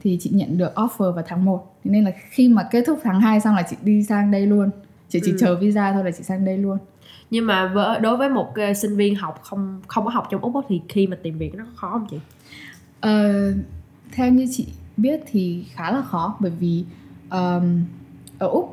[0.00, 3.20] thì chị nhận được offer vào tháng 1 nên là khi mà kết thúc tháng
[3.20, 4.70] 2 xong là chị đi sang đây luôn.
[5.08, 5.36] Chị chỉ ừ.
[5.40, 6.78] chờ visa thôi là chị sang đây luôn.
[7.30, 10.40] Nhưng mà với, đối với một uh, sinh viên học không không có học trong
[10.40, 12.16] úc thì khi mà tìm việc nó khó không chị?
[13.06, 13.56] Uh,
[14.12, 16.84] theo như chị biết thì khá là khó bởi vì
[17.30, 17.84] um,
[18.38, 18.72] ở úc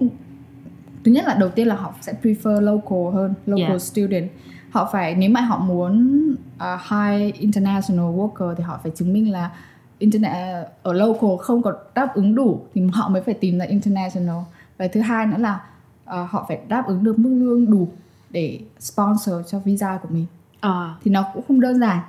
[1.04, 3.82] thứ nhất là đầu tiên là họ sẽ prefer local hơn local yeah.
[3.82, 4.30] student
[4.72, 9.32] họ phải nếu mà họ muốn uh, high international worker thì họ phải chứng minh
[9.32, 9.52] là
[10.00, 14.44] internet ở local không có đáp ứng đủ thì họ mới phải tìm ra international
[14.78, 15.62] và thứ hai nữa là
[16.04, 17.88] uh, họ phải đáp ứng được mức lương đủ
[18.30, 20.26] để sponsor cho visa của mình
[20.60, 20.96] à.
[21.04, 22.00] thì nó cũng không đơn giản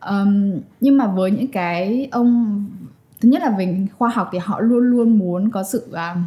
[0.00, 2.64] um, nhưng mà với những cái ông
[3.20, 6.24] thứ nhất là về khoa học thì họ luôn luôn muốn có sự um,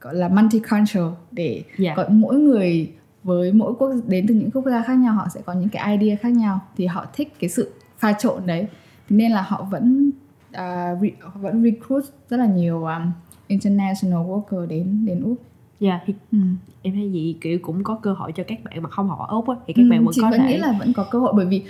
[0.00, 1.78] gọi là multicultural để yeah.
[1.78, 1.94] Dạ.
[1.96, 2.92] có mỗi người
[3.24, 5.98] với mỗi quốc đến từ những quốc gia khác nhau họ sẽ có những cái
[5.98, 8.66] idea khác nhau thì họ thích cái sự pha trộn đấy
[9.08, 10.10] nên là họ vẫn
[10.48, 13.12] uh, re, vẫn recruit rất là nhiều um,
[13.46, 15.42] international worker đến đến úc
[15.80, 16.38] dạ yeah, thì ừ.
[16.82, 19.26] em thấy gì kiểu cũng có cơ hội cho các bạn mà không học ở
[19.36, 21.06] úc á thì các ừ, bạn vẫn chị có vẫn thể nghĩ là vẫn có
[21.10, 21.62] cơ hội bởi vì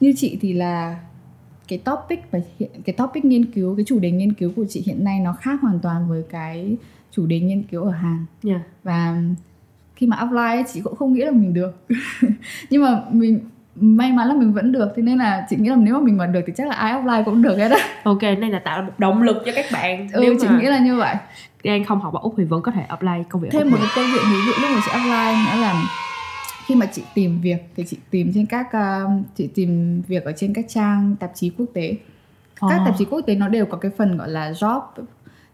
[0.00, 1.00] như chị thì là
[1.68, 4.82] cái topic và hiện cái topic nghiên cứu cái chủ đề nghiên cứu của chị
[4.86, 6.76] hiện nay nó khác hoàn toàn với cái
[7.16, 8.26] chủ đề nghiên cứu ở Hàn.
[8.44, 8.60] Yeah.
[8.60, 8.64] Dạ.
[8.82, 9.16] và
[9.96, 11.86] khi mà apply ấy, chị cũng không nghĩ là mình được.
[12.70, 13.40] Nhưng mà mình
[13.74, 16.16] may mắn là mình vẫn được thế nên là chị nghĩ là nếu mà mình
[16.16, 17.78] mà được thì chắc là ai offline cũng được hết á.
[18.04, 20.08] Ok này là tạo một động lực cho các bạn.
[20.12, 21.14] Ừ nếu chị mà nghĩ là như vậy.
[21.64, 23.88] Đang không học ở úc thì vẫn có thể apply công việc thêm một cái
[23.94, 25.84] câu chuyện ví dụ lúc mà chị apply nữa là
[26.66, 30.32] khi mà chị tìm việc thì chị tìm trên các uh, chị tìm việc ở
[30.36, 31.96] trên các trang tạp chí quốc tế.
[32.60, 32.86] Các oh.
[32.86, 34.80] tạp chí quốc tế nó đều có cái phần gọi là job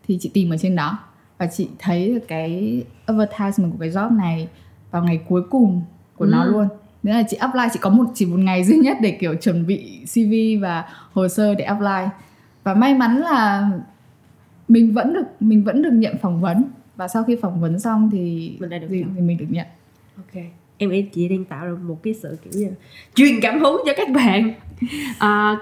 [0.08, 0.98] thì chị tìm ở trên đó
[1.38, 4.48] và chị thấy cái advertisement của cái job này
[4.90, 5.82] vào ngày cuối cùng
[6.16, 6.30] của ừ.
[6.30, 6.68] nó luôn.
[7.02, 9.66] Nên là chị apply chỉ có một chỉ một ngày duy nhất để kiểu chuẩn
[9.66, 12.10] bị cv và hồ sơ để apply.
[12.62, 13.70] Và may mắn là
[14.68, 16.64] mình vẫn được mình vẫn được nhận phỏng vấn.
[16.96, 19.66] Và sau khi phỏng vấn xong thì mình được thì, thì mình được nhận.
[20.16, 20.44] Ok.
[20.78, 22.70] Em chị đang tạo ra một cái sự kiểu như
[23.14, 24.52] truyền cảm hứng cho các bạn.
[25.18, 25.56] À,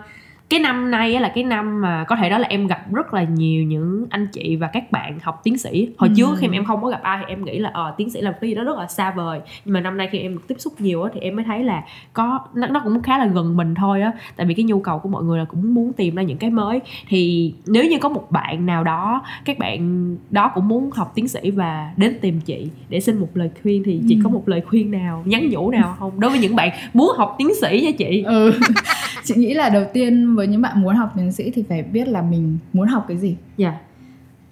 [0.49, 3.23] cái năm nay là cái năm mà có thể đó là em gặp rất là
[3.23, 6.15] nhiều những anh chị và các bạn học tiến sĩ hồi ừ.
[6.17, 8.21] trước khi mà em không có gặp ai thì em nghĩ là ờ tiến sĩ
[8.21, 10.39] là một cái gì đó rất là xa vời nhưng mà năm nay khi em
[10.49, 11.83] tiếp xúc nhiều á thì em mới thấy là
[12.13, 14.99] có nó, nó cũng khá là gần mình thôi á tại vì cái nhu cầu
[14.99, 18.09] của mọi người là cũng muốn tìm ra những cái mới thì nếu như có
[18.09, 22.41] một bạn nào đó các bạn đó cũng muốn học tiến sĩ và đến tìm
[22.41, 24.21] chị để xin một lời khuyên thì chị ừ.
[24.25, 27.35] có một lời khuyên nào nhắn nhủ nào không đối với những bạn muốn học
[27.39, 28.53] tiến sĩ nha chị ừ.
[29.25, 32.09] chị nghĩ là đầu tiên với những bạn muốn học tiến sĩ thì phải biết
[32.09, 33.83] là mình muốn học cái gì dạ yeah.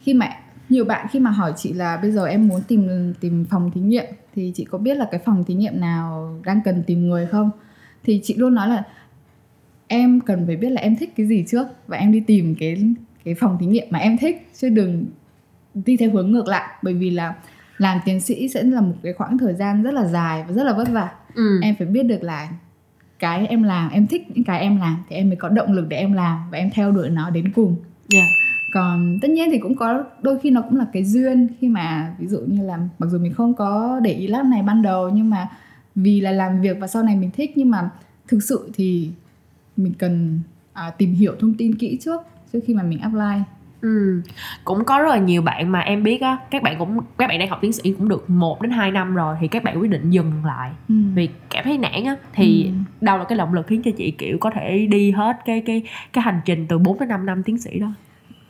[0.00, 0.30] khi mà
[0.68, 3.80] nhiều bạn khi mà hỏi chị là bây giờ em muốn tìm tìm phòng thí
[3.80, 7.26] nghiệm thì chị có biết là cái phòng thí nghiệm nào đang cần tìm người
[7.26, 7.50] không
[8.04, 8.82] thì chị luôn nói là
[9.86, 12.94] em cần phải biết là em thích cái gì trước và em đi tìm cái
[13.24, 15.06] cái phòng thí nghiệm mà em thích chứ đừng
[15.74, 17.34] đi theo hướng ngược lại bởi vì là
[17.78, 20.64] làm tiến sĩ sẽ là một cái khoảng thời gian rất là dài và rất
[20.64, 21.60] là vất vả ừ.
[21.62, 22.48] em phải biết được là
[23.24, 25.88] cái em làm em thích những cái em làm thì em mới có động lực
[25.88, 27.76] để em làm và em theo đuổi nó đến cùng
[28.14, 28.26] yeah.
[28.72, 32.14] còn tất nhiên thì cũng có đôi khi nó cũng là cái duyên khi mà
[32.18, 35.08] ví dụ như là mặc dù mình không có để ý lab này ban đầu
[35.08, 35.48] nhưng mà
[35.94, 37.90] vì là làm việc và sau này mình thích nhưng mà
[38.28, 39.10] thực sự thì
[39.76, 40.40] mình cần
[40.72, 42.20] à, tìm hiểu thông tin kỹ trước
[42.52, 43.42] trước khi mà mình apply
[43.84, 44.20] Ừ.
[44.64, 47.38] cũng có rất là nhiều bạn mà em biết á các bạn cũng các bạn
[47.38, 49.90] đang học tiến sĩ cũng được 1 đến 2 năm rồi thì các bạn quyết
[49.90, 50.94] định dừng lại ừ.
[51.14, 52.70] vì cảm thấy nản á thì ừ.
[53.00, 55.82] đâu là cái động lực khiến cho chị kiểu có thể đi hết cái cái
[56.12, 57.92] cái hành trình từ 4 đến 5 năm tiến sĩ đó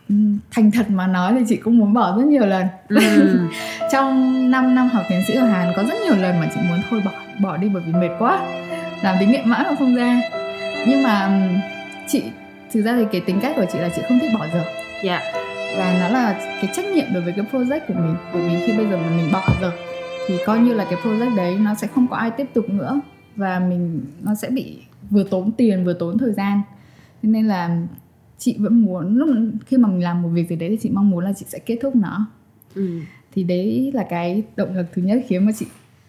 [0.09, 0.15] ừ.
[0.51, 2.99] thành thật mà nói thì chị cũng muốn bỏ rất nhiều lần ừ.
[3.93, 6.79] trong 5 năm học tiến sĩ ở Hàn có rất nhiều lần mà chị muốn
[6.91, 8.47] thôi bỏ bỏ đi bởi vì mệt quá
[9.03, 10.21] làm thí nghiệm mãi mà không ra
[10.87, 11.49] nhưng mà
[12.07, 12.23] chị
[12.73, 15.21] thực ra thì cái tính cách của chị là chị không thích bỏ giờ dạ.
[15.79, 18.17] Và nó là cái trách nhiệm đối với cái project của mình.
[18.33, 19.73] Bởi vì khi bây giờ mà mình bỏ rồi
[20.29, 23.01] thì coi như là cái project đấy nó sẽ không có ai tiếp tục nữa.
[23.37, 24.79] Và mình nó sẽ bị
[25.11, 26.63] vừa tốn tiền vừa tốn thời gian.
[27.23, 27.79] Thế nên là
[28.39, 29.29] chị vẫn muốn lúc
[29.67, 31.59] khi mà mình làm một việc gì đấy thì chị mong muốn là chị sẽ
[31.59, 32.27] kết thúc nó.
[32.75, 33.01] Ừ.
[33.35, 35.67] thì đấy là cái động lực thứ nhất khiến mà chị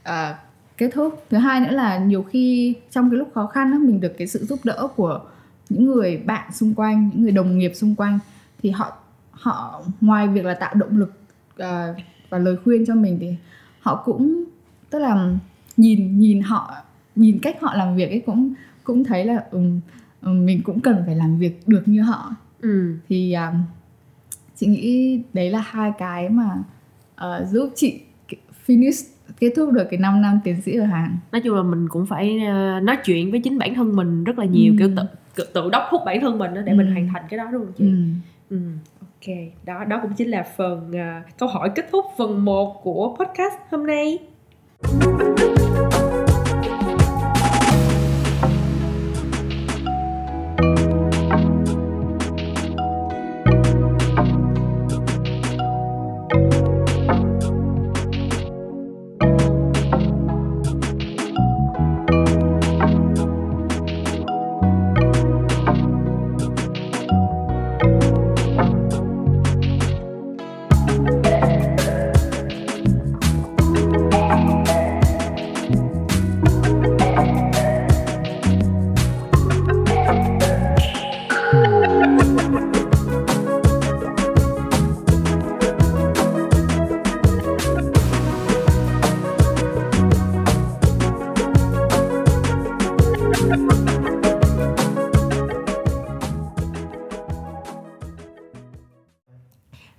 [0.10, 0.36] uh,
[0.78, 1.26] kết thúc.
[1.30, 4.28] Thứ hai nữa là nhiều khi trong cái lúc khó khăn đó, mình được cái
[4.28, 5.22] sự giúp đỡ của
[5.70, 8.20] những người bạn xung quanh những người đồng nghiệp xung quanh
[8.66, 8.98] thì họ
[9.32, 11.14] họ ngoài việc là tạo động lực
[11.54, 11.98] uh,
[12.30, 13.36] và lời khuyên cho mình thì
[13.80, 14.44] họ cũng
[14.90, 15.30] tức là
[15.78, 16.76] nhìn nhìn họ
[17.16, 19.80] nhìn cách họ làm việc ấy cũng cũng thấy là um,
[20.22, 22.96] um, mình cũng cần phải làm việc được như họ ừ.
[23.10, 23.64] thì um,
[24.56, 26.64] chị nghĩ đấy là hai cái mà
[27.14, 28.02] uh, giúp chị
[28.68, 31.88] finish kết thúc được cái 5 năm tiến sĩ ở Hàn nói chung là mình
[31.90, 34.78] cũng phải uh, nói chuyện với chính bản thân mình rất là nhiều ừ.
[34.80, 34.90] kiểu
[35.36, 36.76] tự tự đốc thúc bản thân mình để ừ.
[36.76, 37.94] mình hoàn thành cái đó đúng không chị ừ.
[38.50, 38.58] Ừ.
[39.00, 43.16] ok đó đó cũng chính là phần uh, câu hỏi kết thúc phần 1 của
[43.20, 44.20] podcast hôm nay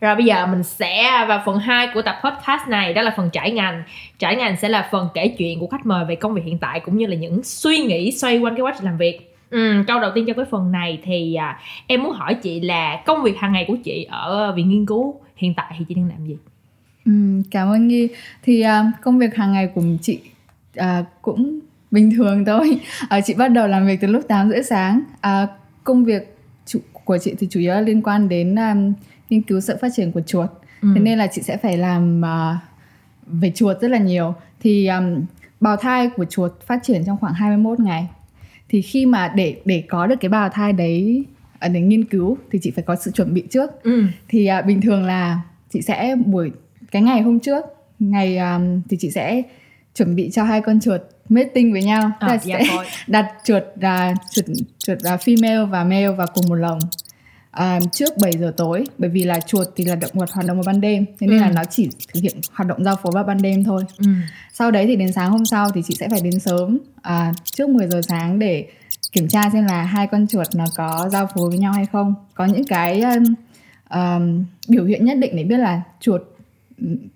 [0.07, 3.31] Rồi bây giờ mình sẽ vào phần 2 của tập podcast này Đó là phần
[3.33, 3.83] trải ngành.
[4.19, 6.81] Trải ngành sẽ là phần kể chuyện của khách mời về công việc hiện tại
[6.81, 9.37] Cũng như là những suy nghĩ xoay quanh cái quá trình làm việc.
[9.51, 13.03] Ừ, Câu đầu tiên cho cái phần này thì à, em muốn hỏi chị là
[13.07, 16.09] Công việc hàng ngày của chị ở viện nghiên cứu hiện tại thì chị đang
[16.09, 16.37] làm gì?
[17.05, 18.09] Ừ, cảm ơn Nghi
[18.43, 20.21] Thì à, công việc hàng ngày của chị
[20.77, 22.79] à, cũng bình thường thôi.
[23.09, 25.03] À, Chị bắt đầu làm việc từ lúc 8 rưỡi sáng.
[25.21, 25.47] À,
[25.85, 28.55] Công việc chủ, của chị thì chủ yếu là liên quan đến...
[28.55, 28.93] Um,
[29.31, 30.51] nghiên cứu sự phát triển của chuột.
[30.83, 30.89] Ừ.
[30.95, 32.57] thế nên là chị sẽ phải làm uh,
[33.27, 34.35] về chuột rất là nhiều.
[34.61, 35.25] Thì um,
[35.61, 38.09] bào thai của chuột phát triển trong khoảng 21 ngày.
[38.69, 41.25] Thì khi mà để để có được cái bào thai đấy
[41.59, 43.83] ở để nghiên cứu thì chị phải có sự chuẩn bị trước.
[43.83, 44.05] Ừ.
[44.29, 46.53] thì uh, bình thường là chị sẽ buổi
[46.91, 47.65] cái ngày hôm trước
[47.99, 49.43] ngày um, thì chị sẽ
[49.95, 52.11] chuẩn bị cho hai con chuột mating với nhau.
[52.21, 54.45] À, là dạ sẽ đặt chuột uh, chuột
[54.79, 56.79] chuột uh, female và male vào cùng một lồng
[57.61, 60.57] uh, trước 7 giờ tối bởi vì là chuột thì là động vật hoạt động
[60.57, 61.43] vào ban đêm thế nên ừ.
[61.43, 64.07] là nó chỉ thực hiện hoạt động giao phối vào ban đêm thôi ừ.
[64.53, 67.69] sau đấy thì đến sáng hôm sau thì chị sẽ phải đến sớm uh, trước
[67.69, 68.67] 10 giờ sáng để
[69.13, 72.15] kiểm tra xem là hai con chuột nó có giao phối với nhau hay không
[72.35, 73.35] có những cái um,
[73.91, 76.23] um, biểu hiện nhất định để biết là chuột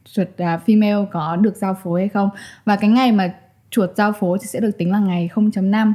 [0.05, 2.31] chuột uh, female có được giao phối hay không
[2.65, 3.35] và cái ngày mà
[3.71, 5.93] chuột giao phối thì sẽ được tính là ngày 0.5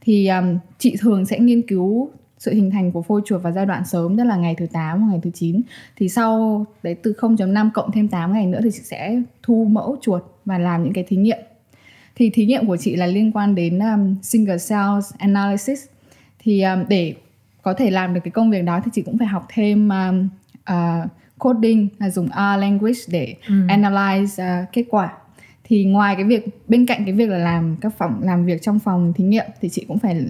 [0.00, 2.10] thì um, chị thường sẽ nghiên cứu
[2.44, 5.00] sự hình thành của phôi chuột vào giai đoạn sớm tức là ngày thứ 8
[5.00, 5.60] hoặc ngày thứ 9
[5.96, 9.96] thì sau đấy từ 0.5 cộng thêm 8 ngày nữa thì chị sẽ thu mẫu
[10.00, 11.38] chuột và làm những cái thí nghiệm.
[12.16, 15.84] Thì thí nghiệm của chị là liên quan đến um, single cells analysis.
[16.38, 17.14] Thì um, để
[17.62, 20.28] có thể làm được cái công việc đó thì chị cũng phải học thêm um,
[20.72, 23.54] uh, coding là dùng R language để ừ.
[23.68, 25.12] analyze uh, kết quả.
[25.64, 28.78] Thì ngoài cái việc bên cạnh cái việc là làm các phòng làm việc trong
[28.78, 30.24] phòng thí nghiệm thì chị cũng phải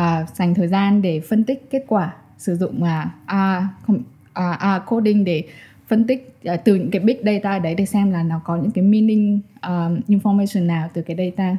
[0.00, 3.98] uh, dành thời gian để phân tích kết quả sử dụng uh, uh,
[4.38, 5.44] uh, coding để
[5.88, 8.70] phân tích uh, từ những cái big data đấy để xem là nó có những
[8.70, 11.56] cái meaning um, information nào từ cái data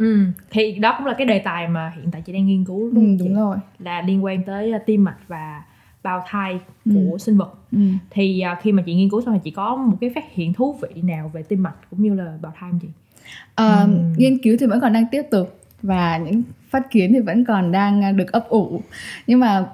[0.00, 2.90] Ừ, thì đó cũng là cái đề tài mà hiện tại chị đang nghiên cứu
[2.92, 5.62] đúng, ừ, đúng rồi là liên quan tới tim mạch và
[6.02, 6.92] bào thai ừ.
[6.94, 7.18] của ừ.
[7.18, 7.78] sinh vật ừ.
[8.10, 10.52] thì uh, khi mà chị nghiên cứu xong thì chị có một cái phát hiện
[10.52, 12.88] thú vị nào về tim mạch cũng như là bào thai không chị?
[12.88, 14.14] Uh, ừ.
[14.16, 17.72] nghiên cứu thì vẫn còn đang tiếp tục và những phát kiến thì vẫn còn
[17.72, 18.82] đang được ấp ủ
[19.26, 19.66] nhưng mà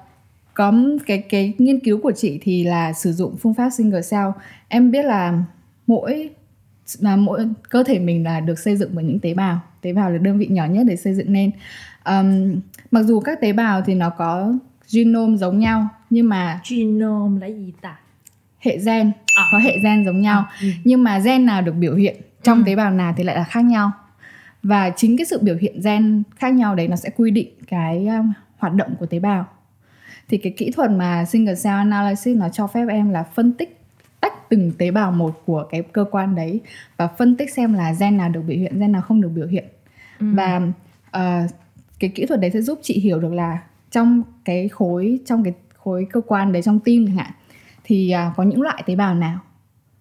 [0.55, 0.73] có
[1.07, 4.29] cái cái nghiên cứu của chị thì là sử dụng phương pháp single cell
[4.69, 5.43] em biết là
[5.87, 6.31] mỗi
[6.99, 10.11] là mỗi cơ thể mình là được xây dựng bởi những tế bào tế bào
[10.11, 11.51] là đơn vị nhỏ nhất để xây dựng nên
[12.05, 14.53] um, mặc dù các tế bào thì nó có
[14.93, 17.97] genome giống nhau nhưng mà genome là gì ta
[18.59, 19.43] hệ gen à.
[19.53, 20.53] có hệ gen giống nhau à.
[20.61, 20.69] ừ.
[20.85, 22.63] nhưng mà gen nào được biểu hiện trong ừ.
[22.67, 23.93] tế bào nào thì lại là khác nhau
[24.67, 28.07] và chính cái sự biểu hiện gen khác nhau đấy nó sẽ quy định cái
[28.07, 29.47] um, hoạt động của tế bào
[30.29, 33.81] thì cái kỹ thuật mà single cell analysis nó cho phép em là phân tích
[34.21, 36.61] tách từng tế bào một của cái cơ quan đấy
[36.97, 39.47] và phân tích xem là gen nào được biểu hiện gen nào không được biểu
[39.47, 39.65] hiện
[40.21, 40.27] ừ.
[40.35, 40.57] và
[41.17, 41.51] uh,
[41.99, 43.59] cái kỹ thuật đấy sẽ giúp chị hiểu được là
[43.91, 47.31] trong cái khối trong cái khối cơ quan đấy trong tim chẳng hạn
[47.85, 49.39] thì uh, có những loại tế bào nào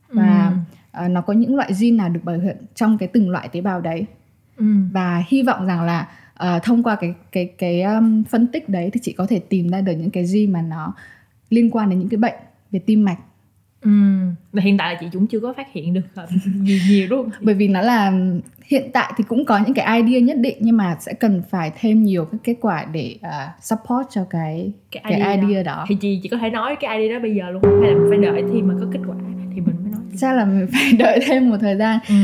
[0.09, 0.53] và
[0.93, 1.05] ừ.
[1.05, 3.61] uh, nó có những loại gene nào được biểu hiện trong cái từng loại tế
[3.61, 4.05] bào đấy
[4.57, 4.65] ừ.
[4.91, 6.07] và hy vọng rằng là
[6.43, 9.69] uh, thông qua cái cái cái um, phân tích đấy thì chị có thể tìm
[9.69, 10.93] ra được những cái gì mà nó
[11.49, 12.35] liên quan đến những cái bệnh
[12.71, 13.19] về tim mạch
[13.85, 13.91] Ừ.
[14.53, 16.27] Và hiện tại là chị cũng chưa có phát hiện được ờ,
[16.61, 17.41] nhiều nhiều đúng không?
[17.41, 18.13] bởi vì nó là
[18.65, 21.71] hiện tại thì cũng có những cái idea nhất định nhưng mà sẽ cần phải
[21.79, 25.75] thêm nhiều các kết quả để uh, support cho cái Cái cái idea, idea đó.
[25.75, 27.81] đó Thì chị chỉ có thể nói cái idea đó bây giờ luôn không?
[27.81, 29.15] Hay là mình phải đợi khi mà có kết quả
[29.55, 32.15] thì mình mới nói chắc là mình phải đợi thêm một thời gian ừ.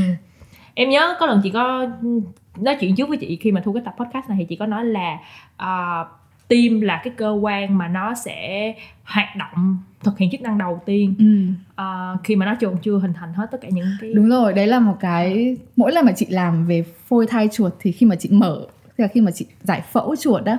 [0.74, 1.88] Em nhớ có lần chị có
[2.58, 4.66] nói chuyện trước với chị khi mà thu cái tập podcast này thì chị có
[4.66, 5.18] nói là
[5.64, 6.08] uh,
[6.48, 10.82] tim là cái cơ quan mà nó sẽ hoạt động thực hiện chức năng đầu
[10.86, 11.26] tiên ừ.
[11.84, 14.54] uh, khi mà nó chưa chưa hình thành hết tất cả những cái đúng rồi
[14.54, 18.06] đấy là một cái mỗi lần mà chị làm về phôi thai chuột thì khi
[18.06, 20.58] mà chị mở tức là khi mà chị giải phẫu chuột đó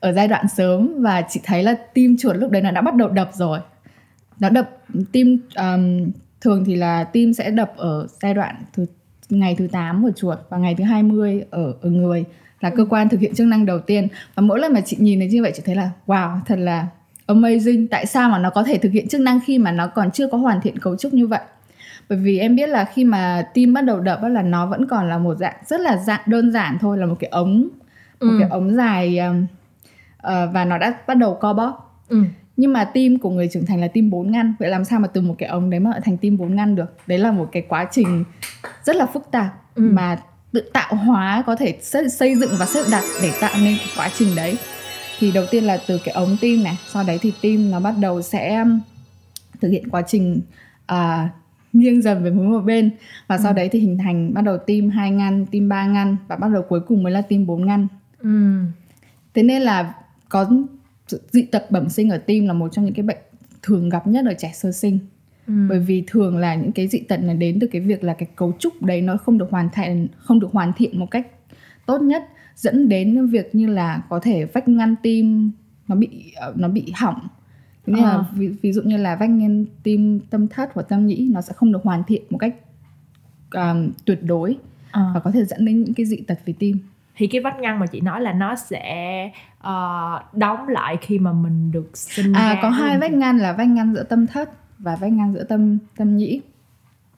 [0.00, 2.94] ở giai đoạn sớm và chị thấy là tim chuột lúc đấy nó đã bắt
[2.94, 3.58] đầu đập rồi
[4.40, 4.70] nó đập
[5.12, 6.10] tim um,
[6.40, 8.86] thường thì là tim sẽ đập ở giai đoạn thứ
[9.30, 12.24] ngày thứ 8 của chuột và ngày thứ 20 ở ở người
[12.60, 14.08] là cơ quan thực hiện chức năng đầu tiên.
[14.34, 16.86] Và mỗi lần mà chị nhìn thấy như vậy chị thấy là wow thật là
[17.26, 17.86] amazing.
[17.90, 20.26] Tại sao mà nó có thể thực hiện chức năng khi mà nó còn chưa
[20.28, 21.40] có hoàn thiện cấu trúc như vậy?
[22.08, 25.08] Bởi vì em biết là khi mà tim bắt đầu đập là nó vẫn còn
[25.08, 27.60] là một dạng rất là dạng đơn giản thôi là một cái ống
[28.20, 28.36] một Ừ.
[28.40, 29.18] cái ống dài
[30.18, 32.02] ờ, và nó đã bắt đầu co bóp.
[32.08, 32.22] Ừ.
[32.60, 35.08] nhưng mà tim của người trưởng thành là tim bốn ngăn vậy làm sao mà
[35.08, 37.62] từ một cái ống đấy mà thành tim bốn ngăn được đấy là một cái
[37.68, 38.24] quá trình
[38.84, 39.82] rất là phức tạp Ừ.
[39.92, 40.18] mà
[40.52, 41.78] tự tạo hóa có thể
[42.10, 44.56] xây dựng và xếp đặt để tạo nên cái quá trình đấy
[45.18, 47.94] thì đầu tiên là từ cái ống tim này sau đấy thì tim nó bắt
[48.00, 48.80] đầu sẽ um,
[49.60, 50.40] thực hiện quá trình
[50.86, 51.28] à,
[51.72, 52.90] nghiêng dần về hướng một bên
[53.26, 53.56] và sau Ừ.
[53.56, 56.62] đấy thì hình thành bắt đầu tim hai ngăn tim ba ngăn và bắt đầu
[56.68, 57.86] cuối cùng mới là tim bốn ngăn
[58.18, 58.60] Ừ.
[59.34, 59.92] thế nên là
[60.28, 60.46] có
[61.32, 63.16] dị tật bẩm sinh ở tim là một trong những cái bệnh
[63.62, 64.98] thường gặp nhất ở trẻ sơ sinh
[65.46, 65.54] Ừ.
[65.68, 68.28] bởi vì thường là những cái dị tật này đến từ cái việc là cái
[68.36, 71.26] cấu trúc đấy nó không được hoàn thiện không được hoàn thiện một cách
[71.86, 72.24] tốt nhất
[72.56, 75.50] dẫn đến việc như là có thể vách ngăn tim
[75.88, 77.28] nó bị ờ, nó bị hỏng
[77.86, 78.08] nên Ờ.
[78.18, 81.40] là ví, ví dụ như là vách ngăn tim tâm thất hoặc tâm nhĩ nó
[81.40, 82.54] sẽ không được hoàn thiện một cách
[83.54, 84.56] um, tuyệt đối
[84.90, 85.10] Ờ.
[85.14, 86.78] và có thể dẫn đến những cái dị tật về tim
[87.20, 91.32] thì cái vách ngăn mà chị nói là nó sẽ ờ, đóng lại khi mà
[91.32, 94.50] mình được sinh à ra có hai vách ngăn là vách ngăn giữa tâm thất
[94.78, 96.40] và vách ngăn giữa tâm tâm nhĩ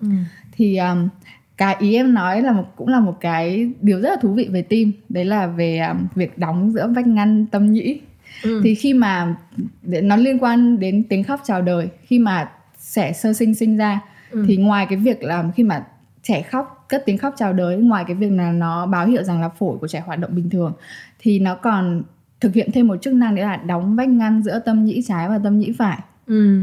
[0.01, 0.09] ừ.
[0.53, 1.09] thì um,
[1.57, 4.49] cái ý em nói là một, cũng là một cái điều rất là thú vị
[4.53, 8.01] về tim đấy là về um, việc đóng giữa vách ngăn tâm nhĩ
[8.43, 8.61] Ừ.
[8.65, 9.35] thì khi mà
[9.83, 12.51] nó liên quan đến tiếng khóc chào đời khi mà
[12.95, 14.45] trẻ sơ sinh sinh ra Ừ.
[14.49, 15.85] thì ngoài cái việc là khi mà
[16.23, 19.41] trẻ khóc cất tiếng khóc chào đời ngoài cái việc là nó báo hiệu rằng
[19.41, 20.73] là phổi của trẻ hoạt động bình thường
[21.19, 22.03] thì nó còn
[22.41, 25.29] thực hiện thêm một chức năng đấy là đóng vách ngăn giữa tâm nhĩ trái
[25.29, 26.61] và tâm nhĩ phải Ừ.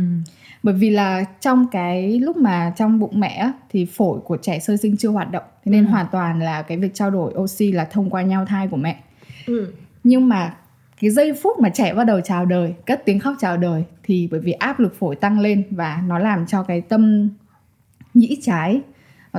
[0.64, 4.78] bởi vì là trong cái lúc mà trong bụng mẹ thì phổi của trẻ sơ
[4.78, 5.90] sinh chưa hoạt động thế nên Ừ.
[5.90, 9.00] hoàn toàn là cái việc trao đổi oxy là thông qua nhau thai của mẹ
[9.48, 9.74] Ừ.
[10.04, 10.54] nhưng mà
[11.02, 14.28] cái giây phút mà trẻ bắt đầu chào đời cất tiếng khóc chào đời thì
[14.32, 17.30] bởi vì áp lực phổi tăng lên và nó làm cho cái tâm
[18.14, 18.82] nhĩ trái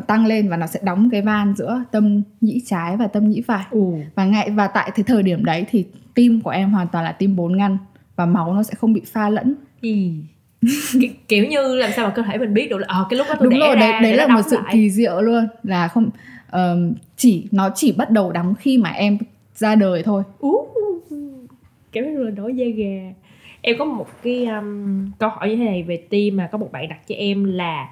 [0.00, 3.28] nó tăng lên và nó sẽ đóng cái van giữa tâm nhĩ trái và tâm
[3.28, 3.94] nhĩ phải Ồ.
[4.14, 5.84] và ngay và tại cái thời điểm đấy thì
[6.14, 7.78] tim của em hoàn toàn là tim bốn ngăn
[8.16, 9.54] và máu nó sẽ không bị pha lẫn.
[9.82, 13.26] Ki- kiểu như làm sao mà cơ thể mình biết được là ờ cái lúc
[13.28, 14.74] đó tôi đúng đẻ rồi ra đấy đấy để là một sự lại.
[14.74, 16.10] kỳ diệu luôn là không
[16.50, 19.18] ờm, chỉ nó chỉ bắt đầu đóng khi mà em
[19.54, 20.56] ra đời thôi Ú,
[21.92, 23.12] cảm thấy là nổi da gà
[23.60, 26.72] em có một cái um, câu hỏi như thế này về tim mà có một
[26.72, 27.88] bạn đặt cho em là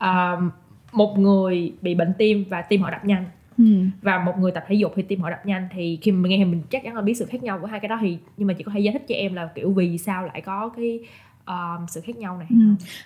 [0.00, 0.50] um,
[0.92, 3.24] một người bị bệnh tim và tim họ đập nhanh.
[3.58, 3.64] Ừ.
[4.02, 5.68] và một người tập thể dục thì tim họ đập nhanh.
[5.72, 7.88] Thì khi mà nghe mình chắc chắn là biết sự khác nhau của hai cái
[7.88, 10.22] đó thì nhưng mà chị có thể giải thích cho em là kiểu vì sao
[10.26, 11.00] lại có cái
[11.46, 12.56] um, sự khác nhau này Ừ.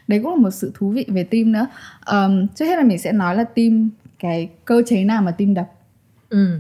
[0.09, 1.67] đấy cũng là một sự thú vị về tim nữa.
[2.01, 5.55] Ờm, trước hết là mình sẽ nói là tim cái cơ chế nào mà tim
[5.55, 5.67] đập.
[6.29, 6.59] Ừ.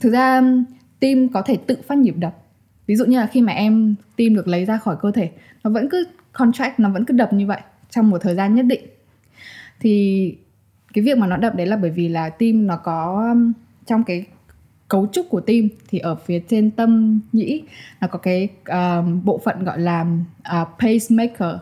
[0.00, 0.42] Thực ra
[1.00, 2.34] tim có thể tự phát nhịp đập.
[2.86, 5.30] Ví dụ như là khi mà em tim được lấy ra khỏi cơ thể
[5.64, 7.60] nó vẫn cứ contract nó vẫn cứ đập như vậy
[7.90, 8.84] trong một thời gian nhất định.
[9.80, 10.36] Thì
[10.94, 13.52] cái việc mà nó đập đấy là bởi vì là tim nó có um,
[13.86, 14.24] trong cái
[14.88, 17.62] cấu trúc của tim thì ở phía trên tâm nhĩ
[18.00, 20.06] nó có cái um, bộ phận gọi là
[20.62, 21.58] uh, pacemaker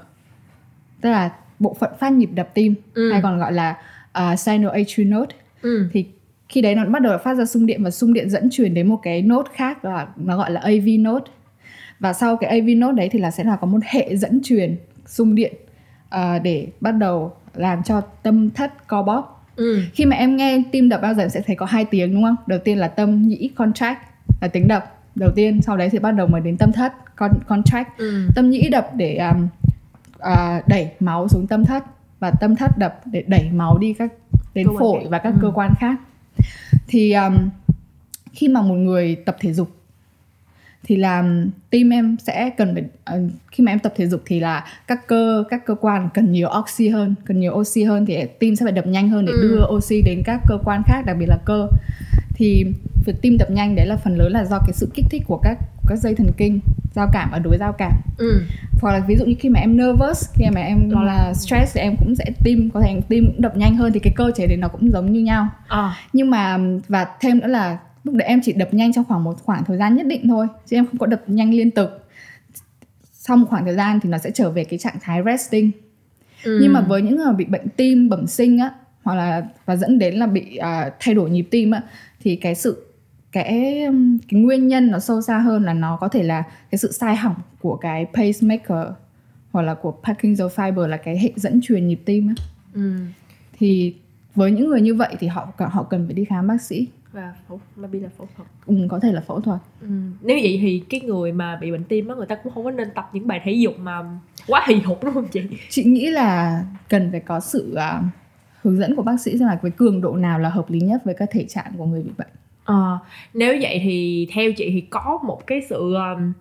[1.01, 3.13] tức là bộ phận phát nhịp đập tim Ừ.
[3.13, 3.77] hay còn gọi là
[4.19, 5.89] uh, sinoatrial node ừ.
[5.93, 6.07] Thì
[6.49, 8.89] khi đấy nó bắt đầu phát ra xung điện và xung điện dẫn truyền đến
[8.89, 11.25] một cái node khác là nó gọi là AV node.
[12.01, 14.77] Và sau cái AV node đấy thì là sẽ là có một hệ dẫn truyền
[15.07, 15.55] xung điện
[16.09, 19.83] ờ, để bắt đầu làm cho tâm thất co bóp ừ.
[19.95, 22.23] Khi mà em nghe tim đập bao giờ em sẽ thấy có hai tiếng đúng
[22.23, 22.37] không?
[22.47, 23.99] Đầu tiên là tâm nhĩ contract
[24.41, 24.99] là tiếng đập.
[25.15, 27.99] Đầu tiên sau đấy thì bắt đầu mới đến tâm thất con contract.
[27.99, 28.29] Ừ.
[28.35, 29.49] Tâm nhĩ đập để um,
[30.19, 31.85] à, đẩy máu xuống tâm thất
[32.21, 34.13] và tâm thất đập để đẩy máu đi các
[34.55, 35.39] đến Cơ phổi và các Ừ.
[35.43, 35.97] cơ quan khác.
[36.89, 37.35] Thì um,
[38.33, 39.71] khi mà một người tập thể dục
[40.85, 41.25] thì là
[41.71, 42.85] tim em sẽ cần phải
[43.19, 46.33] uh, khi mà em tập thể dục thì là các cơ các cơ quan cần
[46.33, 49.33] nhiều oxy hơn cần nhiều oxy hơn thì tim sẽ phải đập nhanh hơn để
[49.33, 49.43] Ừ.
[49.43, 51.67] đưa oxy đến các cơ quan khác đặc biệt là cơ
[52.35, 52.65] thì
[53.07, 55.37] việc tim đập nhanh đấy là phần lớn là do cái sự kích thích của
[55.43, 55.59] các
[55.89, 56.61] các dây thần kinh
[56.95, 58.43] giao cảm và đối giao cảm ừ.
[58.81, 61.35] hoặc là ví dụ như khi mà em nervous khi mà em Lo là lắng.
[61.35, 64.13] stress thì em cũng sẽ tim có thể tim cũng đập nhanh hơn thì cái
[64.17, 65.95] cơ chế đấy nó cũng giống như nhau à.
[66.13, 66.59] nhưng mà
[66.89, 69.79] và thêm nữa là lúc đấy em chỉ đập nhanh trong khoảng một khoảng thời
[69.79, 71.91] gian nhất định thôi chứ em không có đập nhanh liên tục
[73.13, 75.71] sau một khoảng thời gian thì nó sẽ trở về cái trạng thái resting
[76.45, 76.59] ừ.
[76.63, 78.71] nhưng mà với những người bị bệnh tim bẩm sinh á
[79.03, 81.83] hoặc là và dẫn đến là bị à, thay đổi nhịp tim á
[82.21, 82.87] thì cái sự
[83.33, 83.45] cái
[84.29, 87.17] cái nguyên nhân nó sâu xa hơn là nó có thể là cái sự sai
[87.17, 88.89] hỏng của cái pacemaker
[89.51, 92.35] hoặc là của Parkinson fiber là cái hệ dẫn truyền nhịp tim á
[92.75, 92.93] ừ.
[93.59, 93.95] thì
[94.35, 97.35] với những người như vậy thì họ họ cần phải đi khám bác sĩ và
[97.49, 99.87] phẫu maybe là phẫu thuật ừ, có thể là phẫu thuật ừ.
[100.21, 102.71] nếu vậy thì cái người mà bị bệnh tim á người ta cũng không có
[102.71, 104.03] nên tập những bài thể dục mà
[104.47, 105.41] quá hì hục đúng không chị
[105.71, 108.03] chị nghĩ là cần phải có sự à,
[108.63, 111.05] hướng dẫn của bác sĩ xem là cái cường độ nào là hợp lý nhất
[111.05, 112.29] với các thể trạng của người bị bệnh
[112.65, 112.99] Ờ,
[113.35, 116.33] nếu vậy thì theo chị thì có một cái sự um,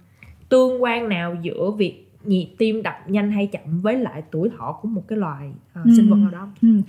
[0.50, 4.80] tương quan nào giữa việc nhịp tim đập nhanh hay chậm với lại tuổi thọ
[4.82, 5.50] của một cái loài
[5.82, 6.22] uh, sinh vật Ừ.
[6.22, 6.48] nào đó?
[6.62, 6.82] Ừ.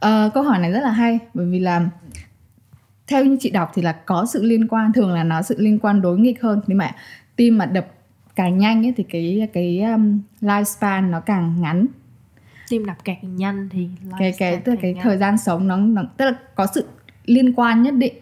[0.00, 1.88] Ờ, câu hỏi này rất là hay bởi vì là
[3.10, 5.78] theo như chị đọc thì là có sự liên quan thường là nó sự liên
[5.78, 6.60] quan đối nghịch hơn.
[6.66, 6.90] Nhưng mà
[7.36, 7.86] tim mà đập
[8.36, 11.86] càng nhanh ấy, thì cái cái um, lifespan nó càng ngắn.
[12.68, 13.88] Tim đập càng nhanh thì
[14.18, 15.02] cái cái tức là cái nhanh.
[15.02, 16.86] thời gian sống nó, nó tức là có sự
[17.24, 18.14] liên quan nhất định.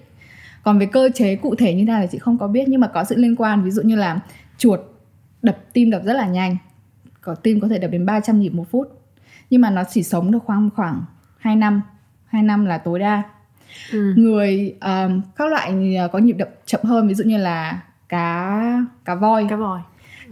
[0.63, 2.81] Còn về cơ chế cụ thể như thế nào thì chị không có biết nhưng
[2.81, 3.65] mà có sự liên quan.
[3.65, 4.21] Ví dụ như là
[4.59, 4.81] chuột
[5.43, 6.57] đập tim đập rất là nhanh
[7.21, 8.89] có tim có thể đập đến 300 nhịp một phút.
[9.51, 11.03] Nhưng mà nó chỉ sống được khoảng khoảng
[11.39, 11.83] 2 năm
[12.25, 13.23] 2 năm là tối đa
[13.93, 14.15] ừ.
[14.17, 15.75] người um, các loại
[16.13, 18.61] có nhịp đập chậm hơn ví dụ như là cá
[19.05, 19.81] cá voi cá voi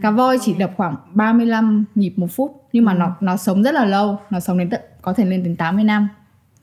[0.03, 2.99] cá voi chỉ đập khoảng 35 nhịp một phút nhưng mà Ừ.
[2.99, 5.85] nó nó sống rất là lâu nó sống đến tận có thể lên đến 80
[5.85, 6.09] năm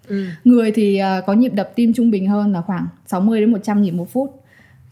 [0.08, 0.26] ừ.
[0.44, 3.82] người thì à, có nhịp đập tim trung bình hơn là khoảng 60 đến 100
[3.82, 4.44] nhịp một phút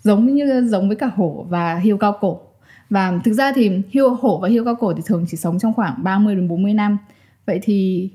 [0.04, 2.42] giống như giống với cả hổ và hươu cao cổ
[2.90, 5.74] và thực ra thì hươu hổ và hươu cao cổ thì thường chỉ sống trong
[5.74, 6.98] khoảng 30 đến 40 năm
[7.46, 8.10] vậy thì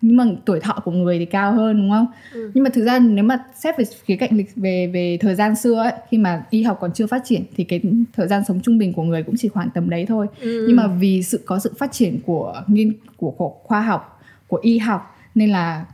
[0.00, 2.06] nhưng mà tuổi thọ của người thì cao hơn đúng không?
[2.32, 2.50] Ừ.
[2.54, 5.56] Nhưng mà thực ra nếu mà xét về khía cạnh lịch về về thời gian
[5.56, 7.80] xưa ấy, khi mà y học còn chưa phát triển thì cái
[8.12, 10.64] thời gian sống trung bình của người cũng chỉ khoảng tầm đấy thôi Ừ.
[10.68, 14.58] nhưng mà vì sự có sự phát triển của nghiên của, của khoa học của
[14.62, 15.84] y học nên là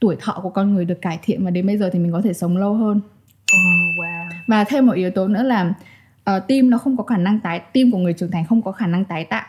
[0.00, 2.20] tuổi thọ của con người được cải thiện và đến bây giờ thì mình có
[2.20, 5.74] thể sống lâu hơn oh, wow và thêm một yếu tố nữa là
[6.24, 8.72] ờ, tim nó không có khả năng tái tim của người trưởng thành không có
[8.72, 9.46] khả năng tái tạo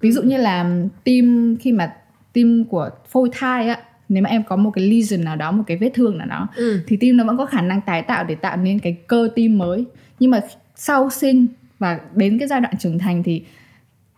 [0.00, 0.70] ví dụ như là
[1.04, 1.94] tim khi mà
[2.38, 3.78] tim của phôi thai á
[4.08, 6.48] nếu mà em có một cái lesion nào đó một cái vết thương nào đó
[6.56, 6.80] ừ.
[6.86, 9.58] thì tim nó vẫn có khả năng tái tạo để tạo nên cái cơ tim
[9.58, 9.84] mới.
[10.18, 10.40] Nhưng mà
[10.74, 11.46] sau sinh
[11.78, 13.44] và đến cái giai đoạn trưởng thành thì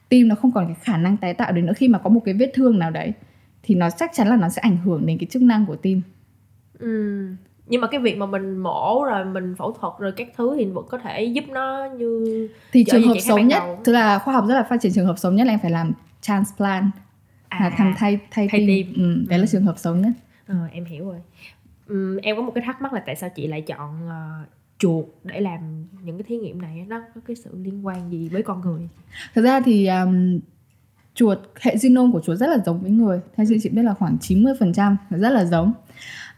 [0.09, 1.73] tim nó không còn cái khả năng tái tạo đến nữa.
[1.77, 3.13] Khi mà có một cái vết thương nào đấy
[3.63, 6.03] thì nó chắc chắn là nó sẽ ảnh hưởng đến cái chức năng của tim.
[6.79, 7.27] Ừ.
[7.67, 10.65] nhưng mà cái việc mà mình mổ rồi mình phẫu thuật rồi các thứ thì
[10.65, 14.45] vẫn có thể giúp nó như thì trường hợp xấu nhất tức là khoa học
[14.49, 16.91] rất là phát triển trường hợp xấu nhất là em phải làm transplant
[17.51, 18.95] là thăm thay thay, À, thay tim, tim.
[19.05, 19.49] Ừ, đấy là Ừ.
[19.53, 20.13] trường hợp xấu nhất.
[20.47, 21.17] Ờ, em hiểu rồi.
[21.87, 24.31] Ừm, em có một cái thắc mắc là tại sao chị lại chọn ờ,
[24.79, 28.29] chuột để làm những cái thí nghiệm này nó có cái sự liên quan gì
[28.29, 28.89] với con người?
[29.35, 30.41] Thực ra thì um,
[31.15, 33.21] chuột hệ genome của chuột rất là giống với người.
[33.37, 35.73] Theo chị chị biết là khoảng 90% là rất là giống.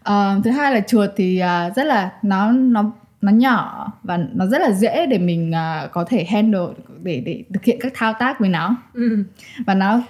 [0.03, 4.47] Ờ, thứ hai là chuột thì à, rất là nó nó nó nhỏ và nó
[4.47, 6.67] rất là dễ để mình à, có thể handle
[7.03, 8.77] để để thực hiện các thao tác với nó.
[8.95, 9.25] Ừ.
[9.67, 10.01] và nó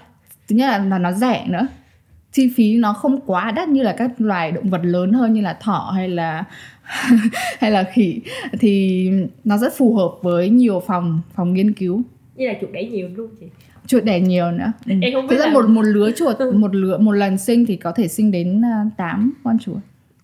[0.48, 1.66] thứ nhất là, là nó rẻ nữa.
[2.32, 5.40] Chi phí nó không quá đắt như là các loài động vật lớn hơn như
[5.40, 6.44] là thỏ hay là
[7.58, 8.20] hay là khỉ.
[8.60, 9.08] Thì
[9.44, 12.02] nó rất phù hợp với nhiều phòng phòng nghiên cứu.
[12.36, 13.46] Với là chuột đẩy nhiều không chị.
[13.86, 14.72] Chuột đẻ nhiều nữa.
[14.86, 14.94] Ừ.
[15.02, 17.92] Em không biết là- một một lứa chuột một lứa một lần sinh thì có
[17.92, 19.76] thể sinh đến à, 8 con chuột.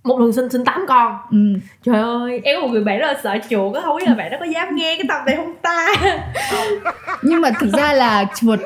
[0.05, 1.17] Một lần sinh sinh 8 con?
[1.31, 1.39] Ừ.
[1.85, 4.15] trời ơi em có một người bạn rất là sợ chuột á không biết là
[4.15, 5.87] bạn đó có dám nghe cái tập này không ta?
[7.23, 8.59] Nhưng mà thực ra là chuột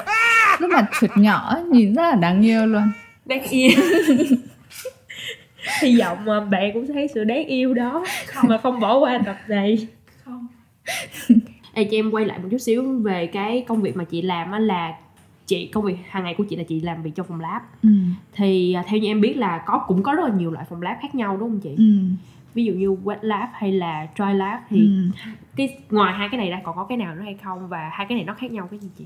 [0.62, 2.82] lúc mà chuột nhỏ nhìn rất là đáng yêu luôn.
[3.26, 3.70] Đáng yêu.
[5.82, 8.04] Hy vọng mà bạn cũng thấy sự đáng yêu đó.
[8.48, 9.86] Mà không bỏ qua tập này.
[10.24, 10.46] Không.
[11.74, 14.52] Ê, cho em quay lại một chút xíu về cái công việc mà chị làm
[14.52, 14.92] á là
[15.46, 17.62] chị công việc hàng ngày của chị là chị làm việc trong phòng lab.
[17.82, 17.88] Ừ.
[18.34, 20.82] thì à, theo như em biết là có cũng có rất là nhiều loại phòng
[20.82, 21.74] lab khác nhau đúng không chị?
[21.78, 21.84] Ừ.
[22.54, 24.86] ví dụ như wet lab hay là dry lab thì Ừ.
[25.56, 27.68] cái ngoài hai cái này ra còn có cái nào nữa hay không?
[27.68, 29.04] Và hai cái này nó khác nhau cái gì chị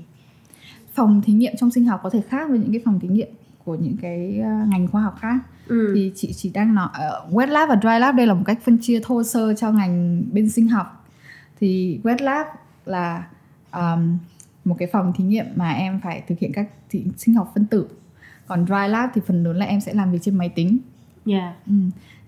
[0.97, 3.27] phòng thí nghiệm trong sinh học có thể khác với những cái phòng thí nghiệm
[3.65, 5.39] của những cái ờ, ngành khoa học khác.
[5.67, 5.91] Ừ.
[5.95, 8.59] thì chị chỉ đang nói uh, wet lab và dry lab đây là một cách
[8.63, 11.05] phân chia thô sơ cho ngành bên sinh học.
[11.59, 12.47] Thì wet lab
[12.85, 13.27] là
[13.73, 14.17] um,
[14.65, 17.65] một cái phòng thí nghiệm mà em phải thực hiện các thí, sinh học phân
[17.65, 17.87] tử.
[18.47, 20.77] Còn dry lab thì phần lớn là em sẽ làm việc trên máy tính.
[21.25, 21.73] Yeah ừ.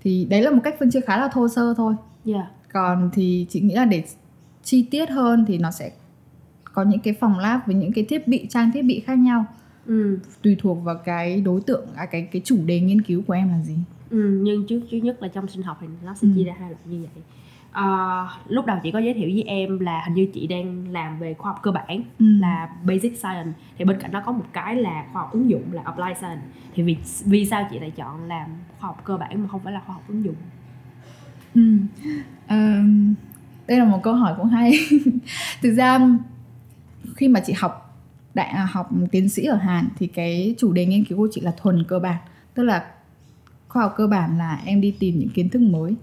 [0.04, 1.96] thì đấy là một cách phân chia khá là thô sơ thôi.
[2.26, 4.04] Yeah còn thì chị nghĩ là để
[4.64, 5.92] chi tiết hơn thì nó sẽ
[6.74, 9.46] có những cái phòng lab với những cái thiết bị trang thiết bị khác nhau
[9.86, 10.20] ừ.
[10.44, 13.50] tùy thuộc vào cái đối tượng à, cái cái chủ đề nghiên cứu của em
[13.50, 13.76] là gì
[14.10, 16.32] Ừ, nhưng trước trước nhất là trong sinh học thì nó sẽ Ừ.
[16.36, 17.24] chia ra hai loại như vậy
[17.72, 17.86] à,
[18.48, 21.34] lúc đầu chị có giới thiệu với em là hình như chị đang làm về
[21.34, 22.26] khoa học cơ bản ừ.
[22.40, 25.64] là basic science thì bên cạnh đó có một cái là khoa học ứng dụng
[25.72, 26.42] là applied science
[26.76, 28.50] thì vì vì sao chị lại chọn làm
[28.80, 30.36] khoa học cơ bản mà không phải là khoa học ứng dụng
[31.56, 31.62] Ừ.
[32.48, 33.14] Ờm,
[33.68, 34.72] đây là một câu hỏi cũng hay
[35.62, 36.00] thực ra
[37.16, 38.02] khi mà chị học
[38.34, 41.42] đại à, học tiến sĩ ở Hàn thì cái chủ đề nghiên cứu của chị
[41.42, 42.18] là thuần cơ bản.
[42.54, 42.86] Tức là
[43.68, 45.96] khoa học cơ bản là em đi tìm những kiến thức mới.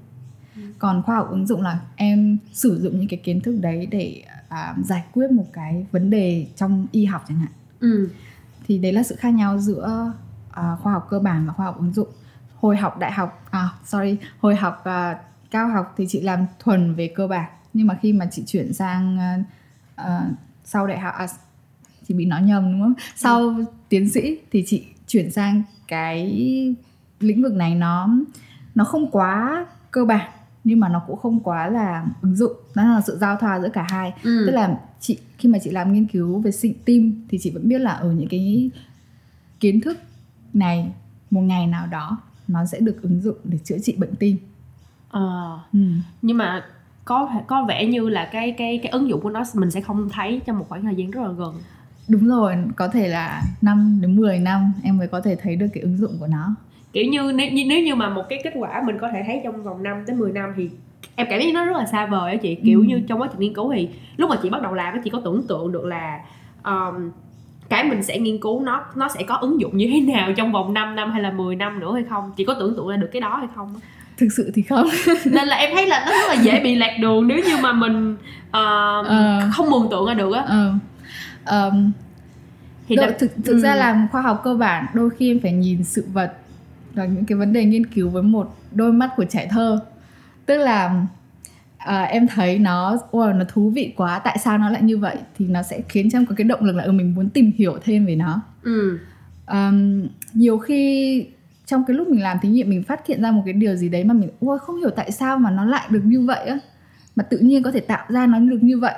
[0.79, 4.23] Còn khoa học ứng dụng là em sử dụng những cái kiến thức đấy để
[4.49, 7.51] à, giải quyết một cái vấn đề trong y học chẳng hạn.
[7.81, 8.09] Ừ.
[8.67, 10.13] thì đấy là sự khác nhau giữa
[10.51, 12.09] à, khoa học cơ bản và khoa học ứng dụng.
[12.55, 15.19] Hồi học đại học à sorry hồi học à,
[15.51, 17.51] cao học thì chị làm thuần về cơ bản.
[17.75, 19.45] Nhưng mà khi mà chị chuyển sang à,
[19.95, 20.31] à,
[20.67, 21.27] sau đại học à,
[22.09, 22.95] chị bị nói nhầm đúng không?
[23.17, 23.55] Sau
[23.89, 26.27] tiến sĩ thì chị chuyển sang cái
[27.21, 28.09] lĩnh vực này nó
[28.75, 30.31] nó không quá cơ bản
[30.64, 32.53] nhưng mà nó cũng không quá là ứng dụng.
[32.75, 34.12] Nó là sự giao thoa giữa cả hai.
[34.23, 34.45] Ừ.
[34.47, 37.69] tức là chị khi mà chị làm nghiên cứu về sinh tim thì chị vẫn
[37.69, 38.71] biết là ở những cái
[39.61, 39.99] kiến thức
[40.55, 40.93] này
[41.31, 44.37] một ngày nào đó nó sẽ được ứng dụng để chữa trị bệnh tim.
[45.11, 45.79] Ờ, ừ.
[46.23, 46.64] nhưng mà
[47.07, 50.09] có có vẻ như là cái cái cái ứng dụng của nó mình sẽ không
[50.13, 51.55] thấy trong một khoảng thời gian rất là gần.
[52.09, 55.67] Đúng rồi có thể là 5 đến 10 năm em mới có thể thấy được
[55.75, 56.55] cái ứng dụng của nó.
[56.93, 59.41] Kiểu như nếu như nếu như mà một cái kết quả mình có thể thấy
[59.45, 60.71] trong vòng 5 tới 10 năm thì
[61.17, 62.55] em cảm thấy nó rất là xa vời á chị.
[62.55, 62.85] Kiểu Ừ.
[62.85, 65.11] như trong quá trình nghiên cứu thì lúc mà chị bắt đầu làm á chị
[65.11, 66.21] có tưởng tượng được là
[66.65, 67.11] um,
[67.69, 70.53] cái mình sẽ nghiên cứu nó nó sẽ có ứng dụng như thế nào trong
[70.53, 72.33] vòng 5 năm hay là 10 năm nữa hay không?
[72.37, 73.75] Chị có tưởng tượng ra được cái đó hay không
[74.19, 74.87] thực sự thì không
[75.25, 77.73] nên là em thấy là nó rất là dễ bị lạc đường nếu như mà
[77.73, 78.17] mình
[78.53, 79.41] um, Ờ.
[79.53, 80.75] không mường tượng ra được á ờ.
[81.45, 81.93] Ờm,
[82.89, 83.59] thì Đôi- thực thực ừ.
[83.61, 86.33] ra làm khoa học cơ bản đôi khi em phải nhìn sự vật
[86.95, 89.81] và những cái vấn đề nghiên cứu với một đôi mắt của trẻ thơ
[90.47, 91.07] tức là
[91.79, 95.17] à, em thấy nó wow, nó thú vị quá tại sao nó lại như vậy
[95.39, 97.53] thì nó sẽ khiến cho em có cái động lực là ừ, mình muốn tìm
[97.59, 98.99] hiểu thêm về nó ừ.
[99.47, 101.27] Ờm, nhiều khi
[101.67, 103.89] trong cái lúc mình làm thí nghiệm mình phát hiện ra một cái điều gì
[103.89, 106.59] đấy mà mình ôi không hiểu tại sao mà nó lại được như vậy á.
[107.17, 108.95] Mà tự nhiên có thể tạo ra nó được như vậy.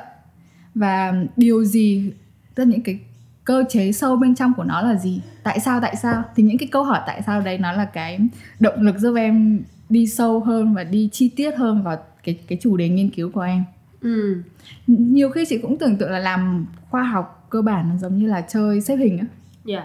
[0.74, 2.12] Và điều gì
[2.54, 3.00] tức những cái
[3.44, 5.20] cơ chế sâu bên trong của nó là gì?
[5.42, 6.22] Tại sao tại sao?
[6.36, 8.18] Thì những cái câu hỏi tại sao đấy nó là cái
[8.60, 12.58] động lực giúp em đi sâu hơn và đi chi tiết hơn vào cái cái
[12.60, 13.64] chủ đề nghiên cứu của em.
[14.00, 14.42] Ừ.
[14.86, 18.26] nhiều khi chị cũng tưởng tượng là làm khoa học cơ bản nó giống như
[18.26, 19.26] là chơi xếp hình á.
[19.66, 19.84] Yeah.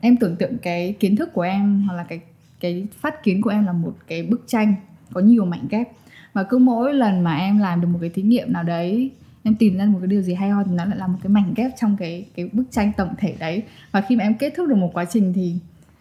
[0.00, 2.20] Em tưởng tượng cái kiến thức của em hoặc là cái
[2.60, 4.74] cái phát kiến của em là một cái bức tranh
[5.12, 5.88] có nhiều mảnh ghép.
[6.32, 9.10] Và cứ mỗi lần mà em làm được một cái thí nghiệm nào đấy
[9.42, 11.30] em tìm ra một cái điều gì hay ho thì nó lại là một cái
[11.30, 13.62] mảnh ghép trong cái cái bức tranh tổng thể đấy.
[13.92, 15.54] Và khi mà em kết thúc được một quá trình thì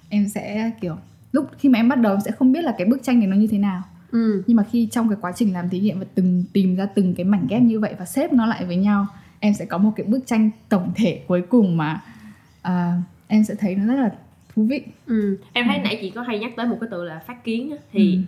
[0.10, 0.96] em sẽ kiểu
[1.32, 3.28] lúc khi mà em bắt đầu em sẽ không biết là cái bức tranh này
[3.28, 3.84] nó như thế nào.
[4.12, 4.44] Ừ.
[4.48, 7.16] nhưng mà khi trong cái quá trình làm thí nghiệm và từng tìm ra từng
[7.16, 9.08] cái mảnh ghép như vậy và xếp nó lại với nhau
[9.40, 12.02] em sẽ có một cái bức tranh tổng thể cuối cùng mà
[12.62, 14.12] à, em sẽ thấy nó rất là
[14.56, 14.82] thú vị.
[15.08, 15.38] Ừ.
[15.54, 18.14] Em thấy nãy chị có hay nhắc tới một cái từ là phát kiến thì
[18.14, 18.20] Ừ.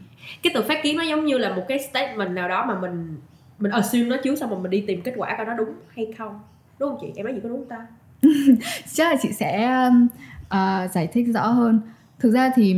[0.43, 3.15] cái từ phát kiến nó giống như là một cái statement nào đó mà mình
[3.59, 6.07] mình assume nó trước xong rồi mình đi tìm kết quả coi nó đúng hay
[6.17, 6.39] không.
[6.79, 7.07] Đúng không chị?
[7.15, 7.87] Em nói gì có đúng không ta?
[8.93, 9.69] Chắc là chị sẽ
[10.49, 11.79] à, giải thích rõ hơn.
[12.19, 12.75] Thực ra thì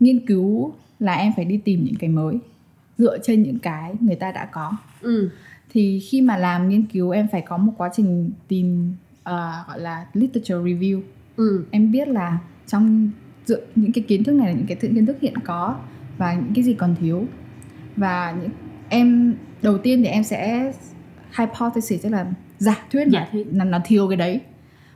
[0.00, 2.38] nghiên cứu là em phải đi tìm những cái mới
[2.98, 4.72] dựa trên những cái người ta đã có.
[5.00, 5.30] Ừ.
[5.70, 8.94] Thì khi mà làm nghiên cứu em phải có một quá trình tìm
[9.36, 11.00] à, gọi là literature review.
[11.36, 11.64] Ừ.
[11.70, 13.10] Em biết là trong
[13.46, 15.76] dựa những cái kiến thức này là những cái kiến thức hiện có
[16.18, 17.24] và những cái gì còn thiếu.
[17.96, 18.50] Và những
[18.88, 20.72] em đầu tiên thì em sẽ
[21.38, 23.46] hypothesis tức là giả thuyết Giả là, thuyết.
[23.52, 24.40] là nó thiếu cái đấy.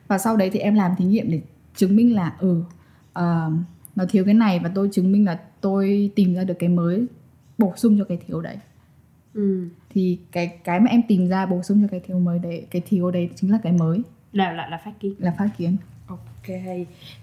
[0.09, 1.41] Và sau đấy thì em làm thí nghiệm để
[1.77, 2.63] chứng minh là ừ
[3.13, 3.51] ờ,
[3.97, 7.07] nó thiếu cái này và tôi chứng minh là tôi tìm ra được cái mới
[7.59, 8.57] bổ sung cho cái thiếu đấy.
[9.35, 9.69] Ừ.
[9.91, 12.83] Thì cái cái mà em tìm ra bổ sung cho cái thiếu mới đấy cái
[12.87, 14.03] thiếu đấy chính là cái mới
[14.33, 15.15] là là là phát kiến.
[15.19, 15.77] Là phát kiến.
[16.07, 16.57] Ok.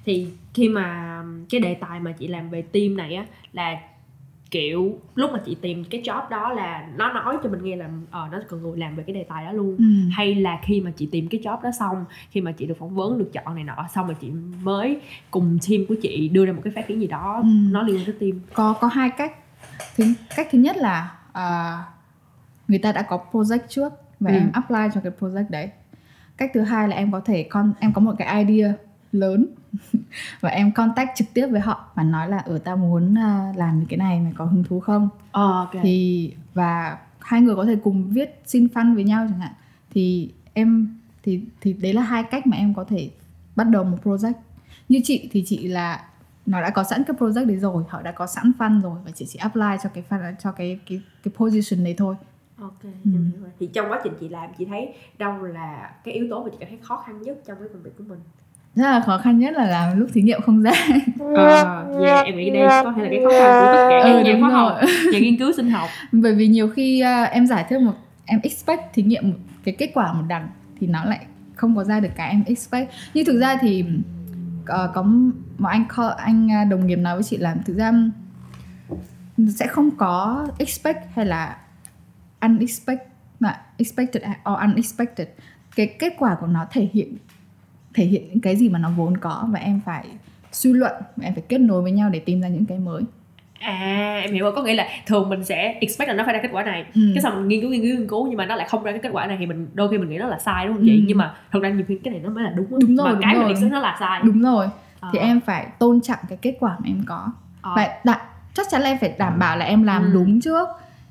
[0.06, 3.78] Thì khi mà cái đề tài mà chị làm về team này á là
[4.52, 7.90] kiểu lúc mà chị tìm cái job đó là nó nói cho mình nghe là
[8.12, 9.76] ờ nó cần người làm về cái đề tài đó luôn.
[9.78, 9.84] Ừ.
[10.12, 12.96] hay là khi mà chị tìm cái job đó xong khi mà chị được phỏng
[12.96, 14.32] vấn được chọn này nọ xong rồi chị
[14.64, 15.00] mới
[15.32, 17.48] cùng team của chị đưa ra một cái phát kiến gì đó Ừ.
[17.72, 18.42] nó liên quan tới team.
[18.54, 19.32] Có có hai cách.
[19.98, 20.04] Thứ,
[20.36, 21.78] cách thứ nhất là à,
[22.68, 24.38] người ta đã có project trước và Ừ.
[24.38, 25.70] em apply cho cái project đấy
[26.40, 28.74] cách thứ hai là em có thể con em có một cái idea
[29.12, 29.46] lớn
[30.42, 33.86] và em contact trực tiếp với họ và nói là ở tao muốn à, làm
[33.90, 35.10] cái này mày có hứng thú không?
[35.32, 35.84] Ờ ok.
[35.84, 39.52] Thì và hai người có thể cùng viết xin fund với nhau chẳng hạn.
[39.92, 43.10] Thì em thì thì đấy là hai cách mà em có thể
[43.56, 44.34] bắt đầu một project.
[44.90, 46.04] Như chị thì chị là
[46.46, 49.12] nó đã có sẵn cái project đấy rồi họ đã có sẵn fund rồi và
[49.12, 52.16] chị chỉ apply cho cái fund cho cái cái cái position đấy thôi
[52.62, 52.90] ok Ừ.
[53.14, 53.50] em hiểu rồi.
[53.60, 56.58] thì trong quá trình chị làm chị thấy đâu là cái yếu tố mà chị
[56.60, 58.20] cảm thấy khó khăn nhất trong cái công việc của mình?
[58.76, 60.72] Rất là khó khăn nhất là làm lúc thí nghiệm không ra.
[61.36, 64.10] Ờ yeah, em nghĩ đây có thể là cái khó khăn của tất cả các
[64.12, 64.80] Ừ, nhà khoa học
[65.14, 65.90] nhà nghiên cứu sinh học.
[66.12, 67.94] Bởi vì nhiều khi à, em giải thích một
[68.26, 70.48] em expect thí nghiệm một cái kết quả một đằng
[70.80, 72.92] thì nó lại không có ra được cái em expect.
[73.14, 73.86] Nhưng thực ra thì
[74.66, 75.02] ờ, có
[75.58, 77.92] một anh co- anh à, đồng nghiệp nói với chị là thực ra
[79.50, 81.58] sẽ không có expect hay là
[82.42, 83.08] unexpected
[83.40, 85.28] là expected or unexpected
[85.76, 87.18] cái kết quả của nó thể hiện
[87.94, 90.06] thể hiện những cái gì mà nó vốn có và em phải
[90.52, 93.04] suy luận và em phải kết nối với nhau để tìm ra những cái mới
[93.60, 96.40] à em hiểu rồi có nghĩa là thường mình sẽ expect là nó phải ra
[96.44, 97.02] kết quả này Ừ.
[97.16, 98.92] cái xong mình nghiên cứu nghiên cứu nghiên cứu nhưng mà nó lại không ra
[98.92, 100.86] cái kết quả này thì mình đôi khi mình nghĩ nó là sai đúng không
[100.86, 101.04] chị Ừ.
[101.08, 102.68] nhưng mà thật ra nhiều khi cái này nó mới là đúng.
[102.80, 103.44] Đúng rồi, mà đúng cái rồi.
[103.44, 104.68] mình expect nó là sai đúng rồi
[105.14, 105.26] thì Ờ.
[105.26, 107.28] em phải tôn trọng cái kết quả mà em có
[107.62, 107.74] Ờ.
[107.76, 108.22] và đa,
[108.54, 110.10] chắc chắn là em phải đảm bảo là em làm Ừ.
[110.14, 110.68] đúng trước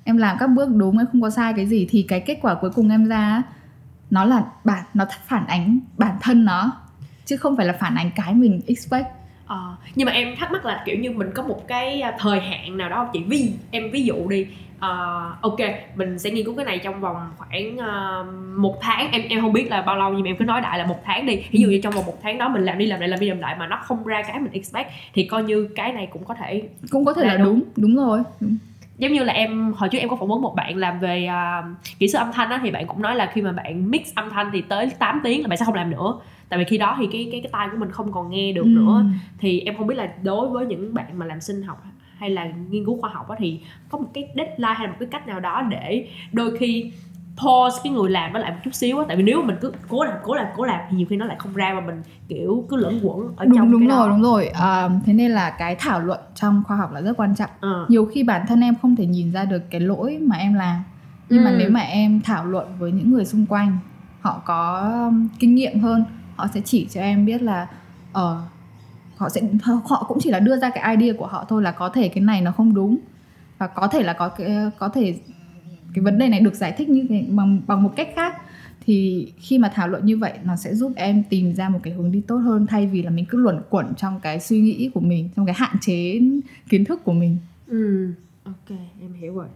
[0.08, 1.86] em làm các bước đúng em không có sai cái gì.
[1.90, 3.42] Thì cái kết quả cuối cùng em ra
[4.10, 6.72] nó là bản nó phản ánh bản thân nó
[7.24, 9.06] chứ không phải là phản ánh cái mình expect.
[9.46, 12.40] Ờ, nhưng mà em thắc mắc là kiểu như mình có một cái à, thời
[12.40, 13.22] hạn nào đó không chị?
[13.26, 14.46] Ví em ví dụ đi.
[14.80, 15.58] Ờ, ok
[15.96, 18.22] mình sẽ nghiên cứu cái này trong vòng khoảng à,
[18.56, 19.10] một tháng.
[19.12, 20.98] Em em không biết là bao lâu nhưng mà em cứ nói đại là một
[21.04, 21.36] tháng đi.
[21.50, 23.28] Ví dụ như trong vòng một tháng đó mình làm đi làm lại làm đi
[23.28, 26.24] làm lại mà nó không ra cái mình expect thì coi như cái này cũng
[26.24, 27.62] có thể cũng có thể Là là đúng.
[27.76, 28.56] đúng đúng rồi đúng.
[28.98, 31.62] Giống như là em hồi trước em có phỏng vấn một bạn làm về à,
[31.98, 34.30] kỹ sư âm thanh á thì bạn cũng nói là khi mà bạn mix âm
[34.30, 36.96] thanh thì tới 8 tiếng là bạn sẽ không làm nữa tại vì khi đó
[37.00, 38.68] thì cái cái cái tai của mình không còn nghe được Ừ.
[38.68, 39.04] nữa
[39.38, 41.82] thì em không biết là đối với những bạn mà làm sinh học
[42.18, 44.96] hay là nghiên cứu khoa học á thì có một cái deadline hay là một
[45.00, 46.92] cái cách nào đó để đôi khi
[47.38, 49.04] pause cái người làm nó lại một chút xíu á.
[49.08, 51.16] Tại vì nếu mà mình cứ cố làm cố làm cố làm thì nhiều khi
[51.16, 53.96] nó lại không ra mà mình kiểu cứ lẫn quẩn ở trong đúng đúng cái
[53.96, 54.46] rồi đó đúng rồi.
[54.48, 57.50] À, thế nên là cái thảo luận trong khoa học là rất quan trọng.
[57.60, 57.86] Ờ.
[57.88, 60.82] nhiều khi bản thân em không thể nhìn ra được cái lỗi mà em làm.
[61.28, 61.56] Nhưng mà Ừ.
[61.58, 63.78] nếu mà em thảo luận với những người xung quanh
[64.20, 66.04] họ có um, kinh nghiệm hơn
[66.36, 67.66] họ sẽ chỉ cho em biết là
[68.12, 68.42] ờ
[69.16, 69.40] họ sẽ
[69.84, 72.24] họ cũng chỉ là đưa ra cái idea của họ thôi là có thể cái
[72.24, 72.96] này nó không đúng.
[73.58, 75.14] Và có thể là có cái có thể
[75.94, 78.34] cái vấn đề này được giải thích như thế, bằng bằng một cách khác,
[78.80, 81.94] thì khi mà thảo luận như vậy, nó sẽ giúp em tìm ra một cái
[81.94, 84.90] hướng đi tốt hơn, thay vì là mình cứ luẩn quẩn trong cái suy nghĩ
[84.94, 86.20] của mình, trong cái hạn chế
[86.68, 87.36] kiến thức của mình.
[87.66, 88.08] Ừ
[88.44, 89.46] ok, em hiểu rồi.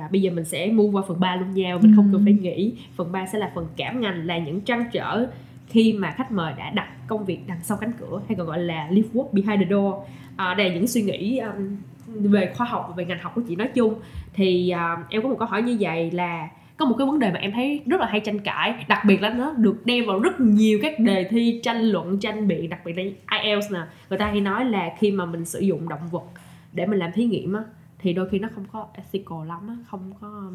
[0.00, 2.10] À, bây giờ mình sẽ move qua phần 3 luôn nha mình không Ừ.
[2.12, 2.72] cần phải nghĩ.
[2.96, 5.26] Phần 3 sẽ là phần cảm ngành là những trăn trở
[5.68, 8.58] khi mà khách mời đã đặt công việc đằng sau cánh cửa hay còn gọi
[8.58, 9.94] là leave work behind the door.
[10.36, 11.76] À, đây là những suy nghĩ um,
[12.32, 13.94] về khoa học và về ngành học của chị nói chung.
[14.34, 17.30] Thì à, em có một câu hỏi như vậy là có một cái vấn đề
[17.32, 20.18] mà em thấy rất là hay tranh cãi đặc biệt là nó được đem vào
[20.18, 23.02] rất nhiều các đề thi tranh luận tranh biện đặc biệt là
[23.42, 23.80] IELTS nè.
[24.10, 26.24] Người ta hay nói là khi mà mình sử dụng động vật
[26.72, 27.60] để mình làm thí nghiệm á
[28.02, 30.50] thì đôi khi nó không có ethical lắm á không có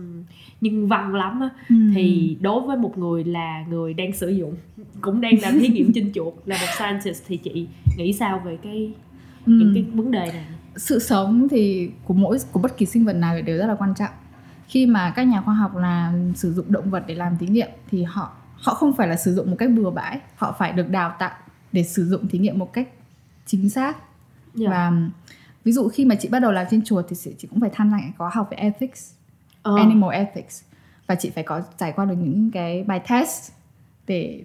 [0.62, 1.50] nhân văn lắm á.
[1.70, 4.56] Thì đối với một người là người đang sử dụng
[5.02, 7.68] cũng đang làm thí nghiệm trên chuột là một scientist thì chị
[7.98, 8.94] nghĩ sao về cái
[9.46, 9.60] Ừm.
[9.60, 10.46] những cái vấn đề này?
[10.76, 13.94] Sự sống thì của mỗi của bất kỳ sinh vật nào đều rất là quan
[13.96, 14.12] trọng.
[14.68, 17.70] Khi mà các nhà khoa học là sử dụng động vật để làm thí nghiệm
[17.92, 20.90] thì họ họ không phải là sử dụng một cách bừa bãi họ phải được
[20.90, 21.32] đào tạo
[21.72, 22.88] để sử dụng thí nghiệm một cách
[23.46, 23.98] chính xác.
[24.56, 24.70] Dạ.
[24.70, 24.92] và
[25.66, 27.92] ví dụ khi mà chị bắt đầu làm trên chuột thì chị cũng phải tham
[27.92, 29.12] gia có học về ethics
[29.62, 29.76] Ờ.
[29.78, 30.64] animal ethics.
[31.08, 33.52] Và chị phải có trải qua được những cái bài test
[34.08, 34.44] để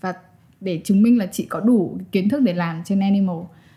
[0.00, 0.14] và
[0.60, 3.36] để chứng minh là chị có đủ kiến thức để làm trên animal.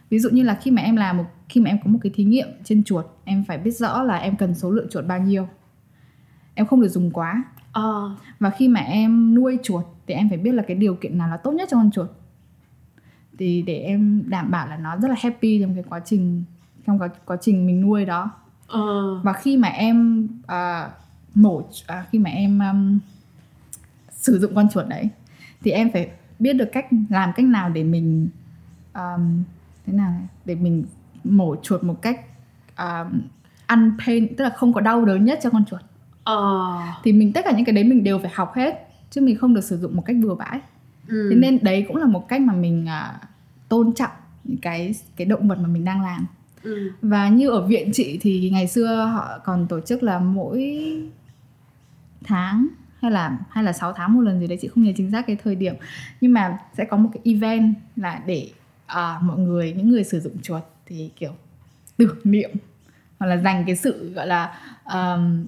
[0.09, 2.11] Ví dụ như là khi mà em làm một khi mà em có một cái
[2.15, 5.19] thí nghiệm trên chuột em phải biết rõ là em cần số lượng chuột bao
[5.19, 5.47] nhiêu.
[6.53, 7.43] Em không được dùng quá.
[7.71, 8.15] Ờ.
[8.39, 11.29] Và khi mà em nuôi chuột thì em phải biết là cái điều kiện nào
[11.29, 12.09] là tốt nhất cho con chuột.
[13.37, 16.43] Thì để em đảm bảo là nó rất là happy trong cái quá trình
[16.87, 18.31] trong quá, quá trình mình nuôi đó.
[18.67, 19.19] Ờ.
[19.23, 20.89] Và khi mà em à,
[21.35, 22.99] mổ à, khi mà em um,
[24.11, 25.09] sử dụng con chuột đấy
[25.61, 26.09] thì em phải
[26.39, 28.29] biết được cách làm cách nào để mình
[28.93, 29.43] um,
[29.85, 30.27] thế nào này?
[30.45, 30.85] để mình
[31.23, 32.19] mổ chuột một cách
[32.77, 33.21] um,
[33.67, 35.81] unpain tức là không có đau đớn nhất cho con chuột.
[36.23, 36.77] Ờ.
[37.03, 39.53] Thì mình tất cả những cái đấy mình đều phải học hết chứ mình không
[39.53, 40.59] được sử dụng một cách bừa bãi.
[41.07, 41.27] Ừ.
[41.29, 43.19] thế nên đấy cũng là một cách mà mình à,
[43.69, 44.11] tôn trọng
[44.43, 46.25] những cái cái động vật mà mình đang làm
[46.63, 46.91] ừ.
[47.01, 50.75] và như ở viện chị thì ngày xưa họ còn tổ chức là mỗi
[52.23, 52.67] tháng
[53.01, 55.27] hay là hay là 6 tháng một lần gì đấy chị không nhớ chính xác
[55.27, 55.75] cái thời điểm
[56.21, 58.49] nhưng mà sẽ có một cái event là để
[58.85, 61.31] à, mọi người những người sử dụng chuột thì kiểu
[61.97, 62.49] tưởng niệm
[63.19, 64.57] hoặc là dành cái sự gọi là
[64.93, 65.45] um,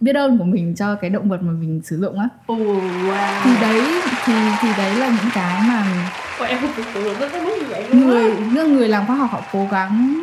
[0.00, 3.40] biết ơn của mình cho cái động vật mà mình sử dụng á Ồ, wow
[3.44, 3.82] thì đấy
[4.24, 7.42] thì thì đấy là những cái mà Ôi, em không tưởng tượng được nó tới
[7.42, 8.22] mức như vậy luôn á.
[8.54, 10.14] người người làm khoa học họ cố gắng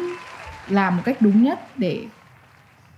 [0.70, 2.06] làm một cách đúng nhất để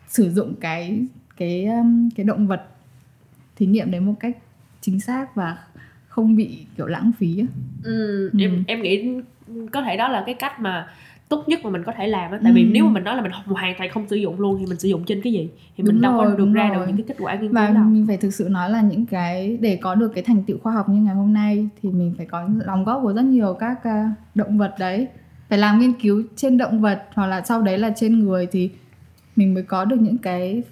[0.07, 1.01] sử dụng cái
[1.38, 2.61] cái um, cái động vật
[3.55, 4.38] thí nghiệm đấy một cách
[4.82, 5.57] chính xác và
[6.07, 7.43] không bị kiểu lãng phí
[7.84, 8.39] ừ, Ừ.
[8.39, 9.09] em em nghĩ
[9.72, 10.88] có thể đó là cái cách mà
[11.30, 12.55] tốt nhất mà mình có thể làm á tại Ừ.
[12.55, 14.80] vì nếu mà mình nói là mình hoàn toàn không sử dụng luôn thì mình
[14.80, 16.78] sử dụng trên cái gì thì mình Đúng đâu có rồi, được đúng ra rồi.
[16.78, 19.05] được những cái kết quả nghiên cứu đâu mình phải thực sự nói là những
[19.05, 22.13] cái để có được cái thành tựu khoa học như ngày hôm nay thì mình
[22.18, 25.07] phải có đóng góp của rất nhiều các à, động vật đấy
[25.50, 28.70] phải làm nghiên cứu trên động vật hoặc là sau đấy là trên người thì
[29.36, 30.64] mình mới có được những cái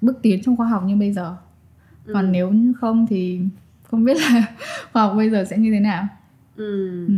[0.00, 1.36] bước tiến trong khoa học như bây giờ
[2.06, 2.12] Ừ.
[2.14, 3.40] còn nếu không thì
[3.82, 4.44] không biết là
[4.92, 6.06] khoa học bây giờ sẽ như thế nào
[6.56, 7.06] ừ.
[7.06, 7.14] ừ.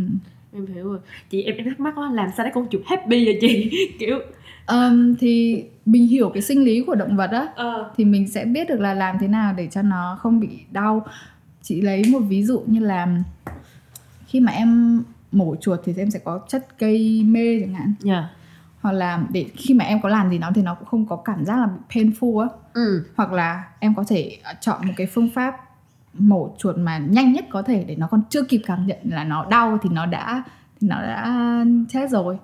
[0.53, 0.99] em hiểu rồi
[1.29, 4.19] chị em em thắc mắc đó làm sao để con chuột happy vậy chị kiểu
[4.65, 8.45] Ờm, thì mình hiểu cái sinh lý của động vật á ờ thì mình sẽ
[8.45, 11.05] biết được là làm thế nào để cho nó không bị đau
[11.61, 13.07] chị lấy một ví dụ như là
[14.27, 17.93] khi mà em mổ chuột thì em sẽ có chất gây mê chẳng hạn.
[17.99, 18.29] Dạ.
[18.81, 21.15] Hoặc là để khi mà em có làm gì nó thì nó cũng không có
[21.15, 22.47] cảm giác là bị painful á.
[22.73, 23.05] Ừ.
[23.15, 25.55] Hoặc là em có thể ờ, chọn một cái phương pháp
[26.13, 29.23] mổ chuột mà nhanh nhất có thể để nó còn chưa kịp cảm nhận là
[29.23, 30.43] nó đau thì nó đã
[30.81, 32.37] thì nó đã chết rồi.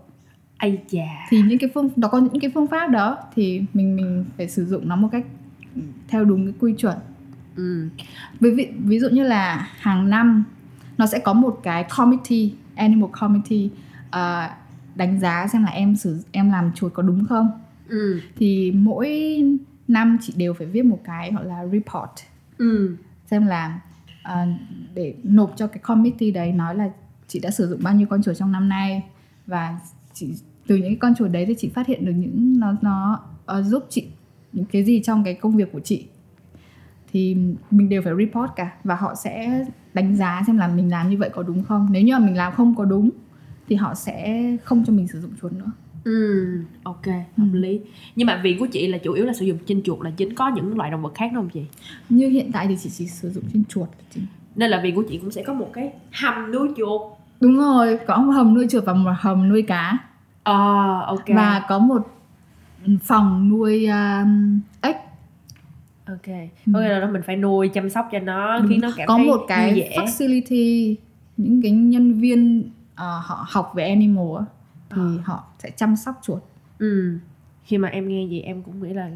[0.58, 1.28] Ây chà.
[1.30, 4.50] Thì những cái phương nó có những cái phương pháp đó thì mình mình phải
[4.50, 5.26] sử dụng nó một cách
[6.08, 6.98] theo đúng cái quy chuẩn.
[7.56, 7.88] Ừ.
[8.40, 10.44] Ví, ví, ví dụ như là hàng năm
[10.98, 12.50] nó sẽ có một cái committee
[12.82, 13.70] animal committee
[14.10, 14.58] à,
[14.96, 17.50] đánh giá xem là em sử em làm chuột có đúng không?
[17.90, 18.20] Ừ.
[18.36, 19.10] Thì mỗi
[19.88, 22.12] năm chị đều phải viết một cái gọi là report.
[22.58, 22.96] Ừ.
[23.26, 23.80] Xem là
[24.24, 24.48] à,
[24.94, 26.90] để nộp cho cái committee đấy nói là
[27.28, 29.04] chị đã sử dụng bao nhiêu con chuột trong năm nay.
[29.48, 29.80] Và
[30.14, 30.34] chị
[30.68, 33.62] từ những cái con chuột đấy thì chị phát hiện được những nó nó ờ,
[33.62, 34.08] giúp chị
[34.54, 36.06] những cái gì trong cái công việc của chị.
[37.12, 37.38] Thì
[37.72, 41.18] mình đều phải report cả và họ sẽ đánh giá xem là mình làm như
[41.18, 41.88] vậy có đúng không?
[41.92, 43.10] Nếu như mà mình làm không có đúng
[43.68, 45.72] thì họ sẽ không cho mình sử dụng chuột nữa.
[46.04, 46.46] Ừ
[46.84, 47.06] ok
[47.38, 47.80] hợp lý.
[48.16, 50.36] Nhưng mà viện của chị là chủ yếu là sử dụng trên chuột là chính
[50.36, 51.62] có những loại động vật khác không chị?
[52.10, 54.22] Như hiện tại thì chị chỉ sử dụng trên chuột chị.
[54.56, 57.02] Nên là viện của chị cũng sẽ có một cái hầm nuôi chuột.
[57.39, 59.98] Đúng rồi có một hầm nuôi chuột và một hầm nuôi cá.
[60.44, 61.28] Ờ ok.
[61.28, 62.08] Và có một
[63.04, 64.96] phòng nuôi um, ếch
[66.06, 66.26] ok
[66.74, 68.68] có nghĩa là đó mình phải nuôi chăm sóc cho nó Đúng.
[68.70, 70.95] khiến nó cảm có thấy một cái vẻ facility
[71.38, 74.45] những cái nhân viên ờ, họ học về animal á,
[74.89, 75.18] thì Ờ.
[75.24, 76.41] họ sẽ chăm sóc chuột
[76.78, 77.18] ừ
[77.64, 79.10] khi mà em nghe gì em cũng nghĩ là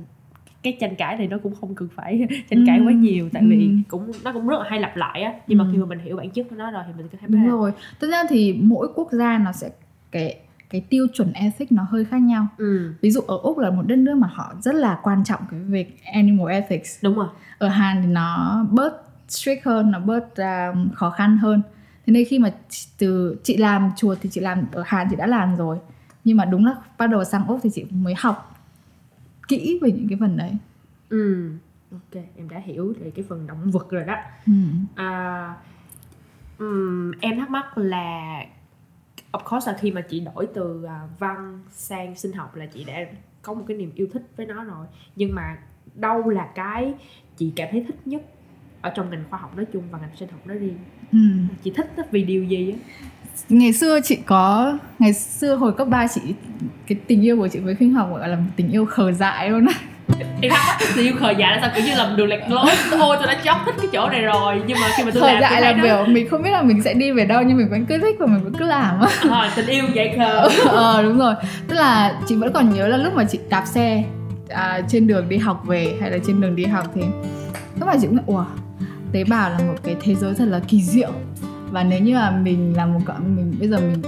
[0.63, 2.97] cái tranh cãi này nó cũng không cần phải tranh cãi quá Ừ.
[2.97, 3.75] nhiều tại vì Ừ.
[3.87, 5.69] cũng nó cũng rất là hay lặp lại á nhưng mà Ừ.
[5.73, 7.71] khi mà mình hiểu bản chất của nó rồi thì mình có thể đúng rồi
[7.99, 9.69] thực ra thì mỗi quốc gia nó sẽ
[10.11, 10.37] cái
[10.75, 12.47] cái tiêu chuẩn ethic nó hơi khác nhau.
[12.57, 12.93] Ừ.
[13.01, 15.59] Ví dụ ở úc là một đất nước mà họ rất là quan trọng cái
[15.59, 17.03] việc animal ethics.
[17.03, 17.27] Đúng rồi.
[17.57, 18.93] Ở Hàn thì nó bớt
[19.27, 21.61] strict hơn nó bớt um, khó khăn hơn.
[22.05, 22.53] Thế nên khi mà
[22.97, 25.77] từ chị làm chuột thì chị làm ở Hàn chị đã làm rồi.
[26.23, 28.61] Nhưng mà đúng là bắt đầu sang úc thì chị mới học
[29.47, 30.51] kỹ về những cái phần đấy.
[31.09, 31.51] Ừ.
[31.91, 34.15] Ok em đã hiểu về cái phần động vật rồi đó.
[34.45, 34.53] Ừ.
[34.95, 35.53] à,
[36.57, 38.39] ừm, em thắc mắc là
[39.35, 42.83] of course là khi mà chị đổi từ à, văn sang sinh học là chị
[42.83, 42.93] đã
[43.41, 44.85] có một cái niềm yêu thích với nó rồi.
[45.15, 45.57] Nhưng mà
[45.95, 46.93] đâu là cái
[47.37, 48.21] chị cảm thấy thích nhất
[48.81, 50.77] ở trong ngành khoa học nói chung và ngành sinh học nói riêng?
[51.11, 51.17] Ừ.
[51.63, 52.77] chị thích vì điều gì á?
[53.49, 56.21] Ngày xưa chị có ngày xưa hồi cấp 3 chị
[56.87, 59.49] cái tình yêu của chị với sinh học gọi là một tình yêu khờ dại
[59.49, 59.73] luôn á
[60.41, 62.65] em thắc mắc yêu khờ dại là sao kiểu như làm đường lẹt lối.
[62.91, 64.61] Thôi tôi đã chót thích cái chỗ này rồi.
[64.67, 66.61] Nhưng mà khi mà tôi khờ làm dại là nó kiểu mình không biết là
[66.61, 68.99] mình sẽ đi về đâu nhưng mình vẫn cứ thích và mình vẫn cứ làm.
[68.99, 70.47] Á à, tình yêu dại khờ.
[70.69, 71.33] Ờ đúng rồi.
[71.67, 74.03] Tức là chị vẫn còn nhớ là lúc mà chị đạp xe
[74.49, 77.01] à, trên đường đi học về hay là trên đường đi học thì
[77.79, 78.45] lúc mà chị cũng ủa
[79.11, 81.11] tế bào là một cái thế giới thật là kỳ diệu.
[81.71, 84.01] Và nếu như là mình là một cậu mình bây giờ mình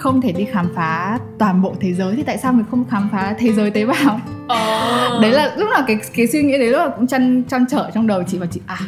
[0.00, 3.08] không thể đi khám phá toàn bộ thế giới thì tại sao mình không khám
[3.12, 5.18] phá thế giới tế bào ờ.
[5.22, 7.90] đấy là lúc nào cái cái suy nghĩ đấy lúc nào cũng chăn chăn trở
[7.94, 8.78] trong đầu chị và chị à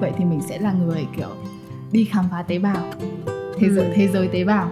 [0.00, 1.28] vậy thì mình sẽ là người kiểu
[1.92, 2.76] đi khám phá tế bào
[3.58, 3.92] thế giới Ừ.
[3.96, 4.70] thế giới tế bào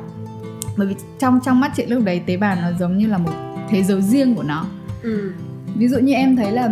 [0.77, 3.31] bởi vì trong trong mắt chị lúc đấy tế bào nó giống như là một
[3.71, 4.67] thế giới riêng của nó
[5.03, 5.33] ừ.
[5.77, 6.71] ví dụ như em thấy là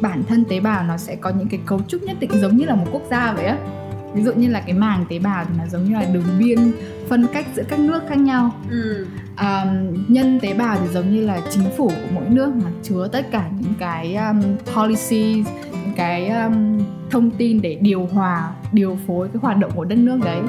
[0.00, 2.64] bản thân tế bào nó sẽ có những cái cấu trúc nhất định giống như
[2.64, 3.56] là một quốc gia vậy á
[4.14, 6.72] ví dụ như là cái màng tế bào thì nó giống như là đường biên
[7.08, 8.50] phân cách giữa các nước khác nhau.
[8.70, 9.06] Ừ.
[9.40, 13.08] um, nhân tế bào thì giống như là chính phủ của mỗi nước mà chứa
[13.12, 14.42] tất cả những cái um,
[14.74, 16.78] policy những cái um,
[17.10, 20.40] thông tin để điều hòa điều phối cái hoạt động của đất nước đấy.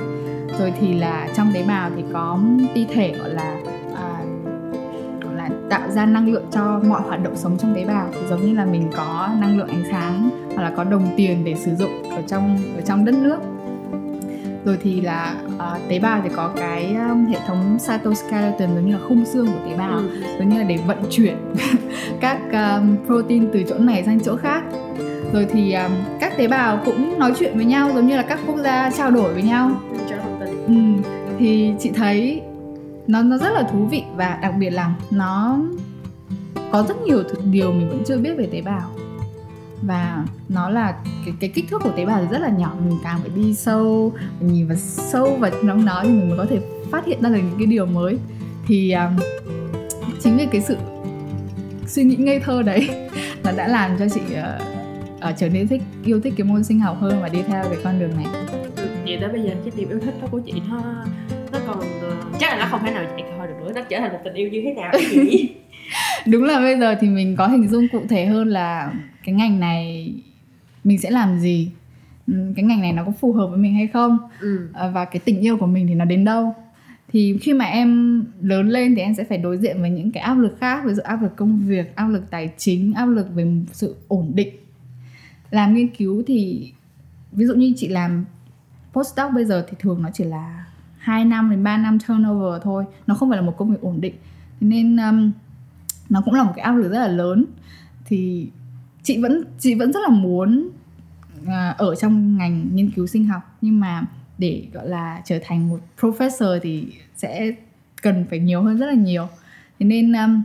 [0.60, 2.40] Rồi thì là trong tế bào thì có
[2.74, 3.56] ti thể gọi là
[3.96, 4.24] à,
[5.24, 8.08] gọi là tạo ra năng lượng cho mọi hoạt động sống trong tế bào.
[8.14, 11.44] Thì giống như là mình có năng lượng ánh sáng hoặc là có đồng tiền
[11.44, 13.40] để sử dụng ở trong ở trong đất nước
[14.66, 18.94] rồi thì là à, tế bào thì có cái um, hệ thống cytoskeleton giống như
[18.94, 20.10] là khung xương của tế bào Ừ.
[20.40, 21.36] giống như là để vận chuyển
[22.20, 24.64] các um, protein từ chỗ này sang chỗ khác.
[25.34, 28.40] Rồi thì um, các tế bào cũng nói chuyện với nhau giống như là các
[28.48, 29.72] quốc gia trao đổi với nhau.
[30.68, 30.68] Tin.
[30.68, 31.02] Ừ,
[31.40, 32.42] thì chị thấy
[33.08, 35.60] nó nó rất là thú vị và đặc biệt là nó
[36.72, 38.82] có rất nhiều điều mình vẫn chưa biết về tế bào
[39.82, 43.20] và nó là cái cái kích thước của tế bào rất là nhỏ mình càng
[43.22, 46.60] phải đi sâu mình nhìn vào sâu vào trong nó thì mình mới có thể
[46.92, 48.18] phát hiện ra được những cái điều mới
[48.68, 49.18] thì um,
[50.20, 50.78] chính vì cái sự
[51.88, 52.90] suy nghĩ ngây thơ đấy
[53.44, 54.62] nó đã làm cho chị uh,
[55.30, 57.78] uh, trở nên thích yêu thích cái môn sinh học hơn và đi theo cái
[57.84, 58.26] con đường này
[58.78, 58.88] ừ.
[59.06, 60.82] vậy tới bây giờ cái niềm yêu thích đó của chị nó
[61.52, 64.00] nó còn ờ, chắc là nó không thể nào chạy thôi được nữa nó trở
[64.00, 65.56] thành một tình yêu như thế nào chị
[66.28, 68.94] đúng là bây giờ thì mình có hình dung cụ thể hơn là
[69.24, 70.14] cái ngành này
[70.84, 71.72] mình sẽ làm gì.
[72.28, 74.18] Ừ, cái ngành này nó có phù hợp với mình hay không?
[74.40, 74.70] Ừ.
[74.74, 76.56] À, và cái tình yêu của mình thì nó đến đâu?
[77.12, 80.24] Thì khi mà em lớn lên thì em sẽ phải đối diện với những cái
[80.24, 83.28] áp lực khác ví dụ áp lực công việc áp lực tài chính áp lực
[83.36, 84.50] về sự ổn định.
[85.52, 86.72] Làm nghiên cứu thì
[87.32, 88.26] ví dụ như chị làm
[88.94, 90.66] postdoc bây giờ thì thường nó chỉ là
[90.98, 92.86] 2 năm đến 3 năm turnover thôi.
[93.08, 94.14] Nó không phải là một công việc ổn định.
[94.60, 95.32] Nên um,
[96.12, 97.46] nó cũng là một cái áp lực rất là lớn.
[98.06, 98.48] Thì
[99.04, 100.70] chị vẫn chị vẫn rất là muốn
[101.48, 103.58] à, ở trong ngành nghiên cứu sinh học.
[103.62, 104.06] Nhưng mà
[104.38, 107.52] để gọi là trở thành một professor thì sẽ
[108.02, 109.28] cần phải nhiều hơn rất là nhiều.
[109.80, 110.44] Thế nên um,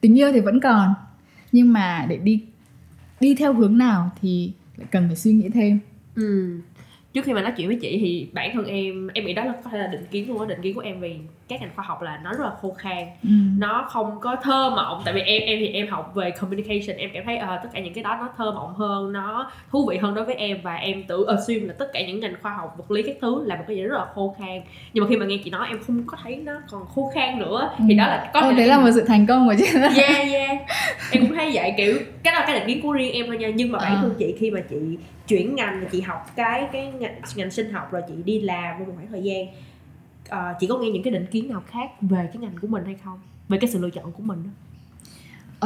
[0.00, 0.94] tình yêu thì vẫn còn.
[1.52, 2.42] Nhưng mà để đi
[3.20, 5.78] đi theo hướng nào thì lại cần phải suy nghĩ thêm.
[6.14, 6.60] Ừ.
[7.12, 9.54] Trước khi mà nói chuyện với chị thì bản thân em em nghĩ đó là
[9.64, 11.18] có thể là định kiến luôn á định kiến của em về
[11.48, 13.06] các ngành khoa học là nó rất là khô khan.
[13.22, 13.28] Ừ.
[13.58, 17.10] nó không có thơ mộng tại vì em em thì em học về communication em
[17.14, 19.96] cảm thấy ờ, tất cả những cái đó nó thơ mộng hơn nó thú vị
[19.96, 22.74] hơn đối với em và em tự assume là tất cả những ngành khoa học
[22.78, 24.60] vật lý các thứ là một cái gì rất là khô khan.
[24.92, 27.38] Nhưng mà khi mà nghe chị nói em không có thấy nó còn khô khan
[27.38, 29.64] nữa thì đó là có Ô, đấy là một sự thành công của chị.
[29.96, 30.56] Yeah yeah.
[31.12, 33.36] Em cũng thấy vậy kiểu cái đó là cái định kiến của riêng em thôi
[33.36, 33.48] nha.
[33.54, 33.98] Nhưng mà bản À.
[34.02, 34.76] thân chị khi mà chị
[35.28, 38.84] chuyển ngành chị học cái cái ngành, ngành sinh học rồi chị đi làm một
[38.96, 39.46] khoảng thời gian
[40.32, 42.84] uh, chị có nghe những cái định kiến nào khác về cái ngành của mình
[42.84, 43.18] hay không
[43.48, 44.50] về cái sự lựa chọn của mình đó.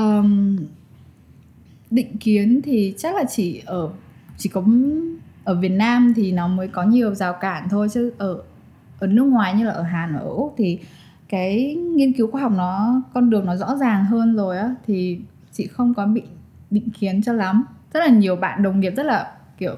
[0.03, 0.59] um,
[1.91, 3.91] định kiến thì chắc là chỉ ở
[4.39, 4.63] chỉ có
[5.45, 8.43] ở Việt Nam thì nó mới có nhiều rào cản thôi chứ ở
[8.99, 10.79] ở nước ngoài như là ở Hàn và ở Úc thì
[11.29, 15.21] cái nghiên cứu khoa học nó con đường nó rõ ràng hơn rồi á thì
[15.53, 16.23] chị không có bị
[16.71, 19.77] định kiến cho lắm rất là nhiều bạn đồng nghiệp rất là kiểu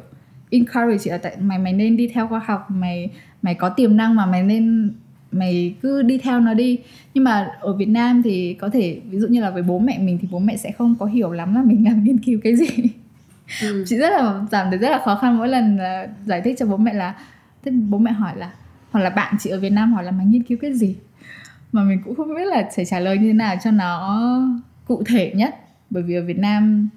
[0.53, 3.11] encourage chị là tại mày mày nên đi theo khoa học mày
[3.43, 4.93] mày có tiềm năng mà mày nên
[5.33, 6.79] mày cứ đi theo nó đi.
[7.15, 9.99] Nhưng mà ở Việt Nam thì có thể ví dụ như là với bố mẹ
[9.99, 12.57] mình thì bố mẹ sẽ không có hiểu lắm là mình làm nghiên cứu cái
[12.57, 12.67] gì.
[13.63, 13.85] Ừ.
[13.87, 16.67] chị rất là cảm thấy rất là khó khăn mỗi lần là giải thích cho
[16.67, 17.15] bố mẹ là
[17.65, 18.53] thế bố mẹ hỏi là
[18.91, 20.97] hoặc là bạn chị ở Việt Nam hỏi là mày nghiên cứu cái gì?
[21.73, 24.21] Mà mình cũng không biết là phải trả lời như thế nào cho nó
[24.87, 25.55] cụ thể nhất.
[25.91, 26.89] Bởi vì ở Việt Nam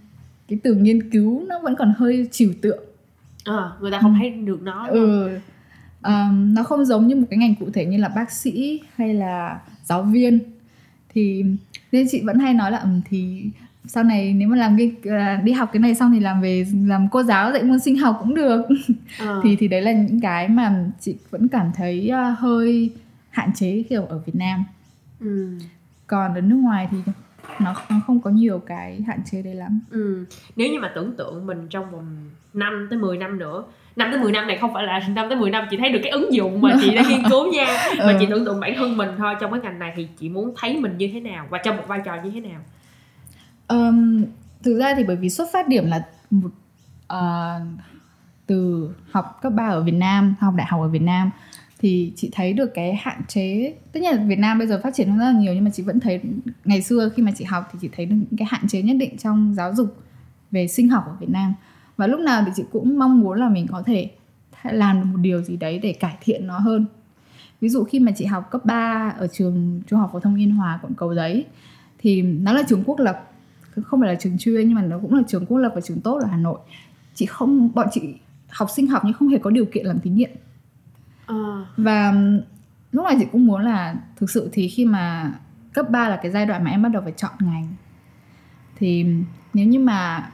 [0.48, 2.84] cái từ nghiên cứu nó vẫn còn hơi trừu tượng
[3.46, 5.30] Ờ, người ta không thấy được nó ừ.
[6.02, 9.14] Ờm, nó không giống như một cái ngành cụ thể như là bác sĩ hay
[9.14, 10.40] là giáo viên.
[11.10, 11.46] Thì
[11.92, 13.50] nên chị vẫn hay nói là thì
[13.88, 16.66] sau này nếu mà làm cái à, đi học cái này xong thì làm về
[16.86, 18.62] làm cô giáo dạy môn sinh học cũng được.
[19.20, 19.42] Ờ.
[19.44, 22.90] thì thì đấy là những cái mà chị vẫn cảm thấy à, hơi
[23.30, 24.64] hạn chế kiểu ở Việt Nam.
[25.20, 25.58] Ừ.
[26.08, 26.98] còn ở nước ngoài thì
[27.60, 27.74] nó,
[28.08, 30.26] không có nhiều cái hạn chế đấy lắm Ừ.
[30.56, 33.64] Nếu như mà tưởng tượng mình trong vòng 5 tới 10 năm nữa
[33.96, 36.00] 5 tới 10 năm này không phải là 5 tới 10 năm chị thấy được
[36.04, 37.66] cái ứng dụng mà chị đã nghiên cứu nha
[37.98, 38.18] Mà Ừ.
[38.20, 40.78] chị tưởng tượng bản thân mình thôi trong cái ngành này thì chị muốn thấy
[40.80, 42.62] mình như thế nào và trong một vai trò như thế nào
[43.68, 44.26] Ờm,
[44.64, 46.50] thực ra thì bởi vì xuất phát điểm là một
[47.14, 47.68] uh,
[48.48, 51.32] từ học cấp 3 ở Việt Nam học đại học ở Việt Nam
[51.80, 54.94] thì chị thấy được cái hạn chế, tất nhiên là Việt Nam bây giờ phát
[54.94, 56.22] triển rất là nhiều, nhưng mà chị vẫn thấy
[56.66, 58.98] ngày xưa khi mà chị học thì chị thấy được những cái hạn chế nhất
[59.00, 59.98] định trong giáo dục
[60.52, 61.54] về sinh học ở Việt Nam.
[61.98, 64.10] Và lúc nào thì chị cũng mong muốn là mình có thể
[64.64, 66.86] làm được một điều gì đấy để cải thiện nó hơn.
[67.62, 70.52] Ví dụ khi mà chị học cấp 3 ở trường trung học phổ thông Yên
[70.52, 71.46] Hòa, quận Cầu Giấy,
[72.00, 73.32] thì nó là trường quốc lập.
[73.84, 76.02] Không phải là trường chuyên, nhưng mà nó cũng là trường quốc lập và trường
[76.02, 76.60] tốt ở Hà Nội.
[77.16, 78.02] Chị không, bọn chị
[78.50, 80.30] học sinh học nhưng không hề có điều kiện làm thí nghiệm
[81.26, 81.66] à.
[81.78, 82.14] và
[82.92, 85.34] lúc này chị cũng muốn là thực sự thì khi mà
[85.74, 87.68] cấp 3 là cái giai đoạn mà em bắt đầu phải chọn ngành
[88.76, 89.06] thì
[89.54, 90.30] nếu như mà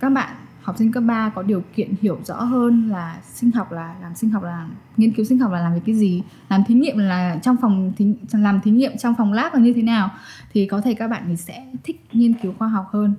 [0.00, 3.72] các bạn học sinh cấp 3 có điều kiện hiểu rõ hơn là sinh học
[3.72, 6.64] là làm sinh học là nghiên cứu sinh học là làm về cái gì làm
[6.66, 9.82] thí nghiệm là trong phòng thí, làm thí nghiệm trong phòng lab là như thế
[9.82, 10.10] nào
[10.52, 13.14] thì có thể các bạn thì sẽ thích nghiên cứu khoa học hơn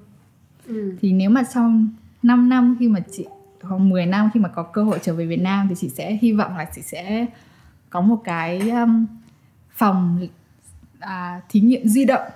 [0.67, 0.95] ừ.
[1.01, 1.71] thì nếu mà sau
[2.23, 3.25] 5 năm khi mà chị
[3.61, 6.17] hoặc 10 năm khi mà có cơ hội trở về Việt Nam thì chị sẽ
[6.21, 7.25] hy vọng là chị sẽ
[7.89, 9.05] có một cái um,
[9.71, 10.27] phòng
[10.99, 12.29] à, thí nghiệm di động.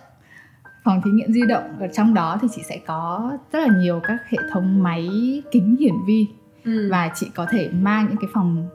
[0.84, 4.00] Phòng thí nghiệm di động ở trong đó thì chị sẽ có rất là nhiều
[4.04, 5.10] các hệ thống máy
[5.52, 6.28] kính hiển vi.
[6.66, 6.88] Ừ.
[6.92, 8.68] và chị có thể mang những cái phòng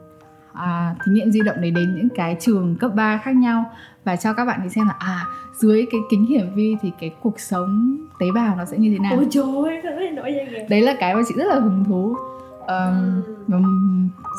[0.53, 3.71] à, thí nghiệm di động đấy đến những cái trường cấp 3 khác nhau
[4.03, 5.25] và cho các bạn đi xem là à
[5.59, 8.99] dưới cái kính hiển vi thì cái cuộc sống tế bào nó sẽ như thế
[8.99, 9.13] nào.
[9.15, 9.43] Ôi trời
[9.85, 10.35] ơi nổi
[10.69, 12.15] đấy là cái mà chị rất là hứng thú
[12.67, 13.21] um,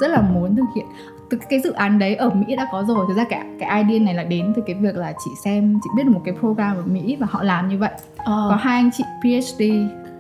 [0.01, 0.87] rất là muốn thực hiện.
[1.31, 4.05] Từ cái dự án đấy ở Mỹ đã có rồi thực ra cái cái idea
[4.05, 6.77] này là đến từ cái việc là chị xem chị biết được một cái program
[6.77, 7.91] ở Mỹ và họ làm như vậy.
[7.95, 8.25] Oh.
[8.27, 9.63] có hai anh chị PhD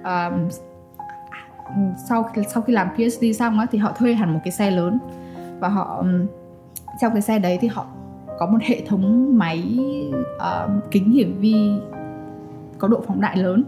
[0.04, 0.48] um,
[2.08, 4.98] sau sau khi làm PhD xong á thì họ thuê hẳn một cái xe lớn.
[5.60, 6.04] Và họ
[7.00, 7.86] trong cái xe đấy thì họ
[8.38, 9.78] có một hệ thống máy
[10.36, 11.72] uh, kính hiển vi
[12.78, 13.64] có độ phóng đại lớn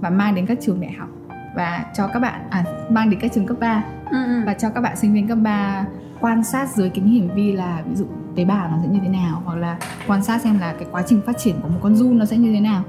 [0.00, 1.08] và mang đến các trường đại học
[1.54, 4.42] và cho các bạn à mang đến các trường cấp 3 ừ, ừ.
[4.46, 5.84] và cho các bạn sinh viên cấp 3
[6.20, 8.04] quan sát dưới kính hiển vi là ví dụ
[8.36, 9.76] tế bào nó sẽ như thế nào hoặc là
[10.06, 12.36] quan sát xem là cái quá trình phát triển của một con giun nó sẽ
[12.36, 12.82] như thế nào.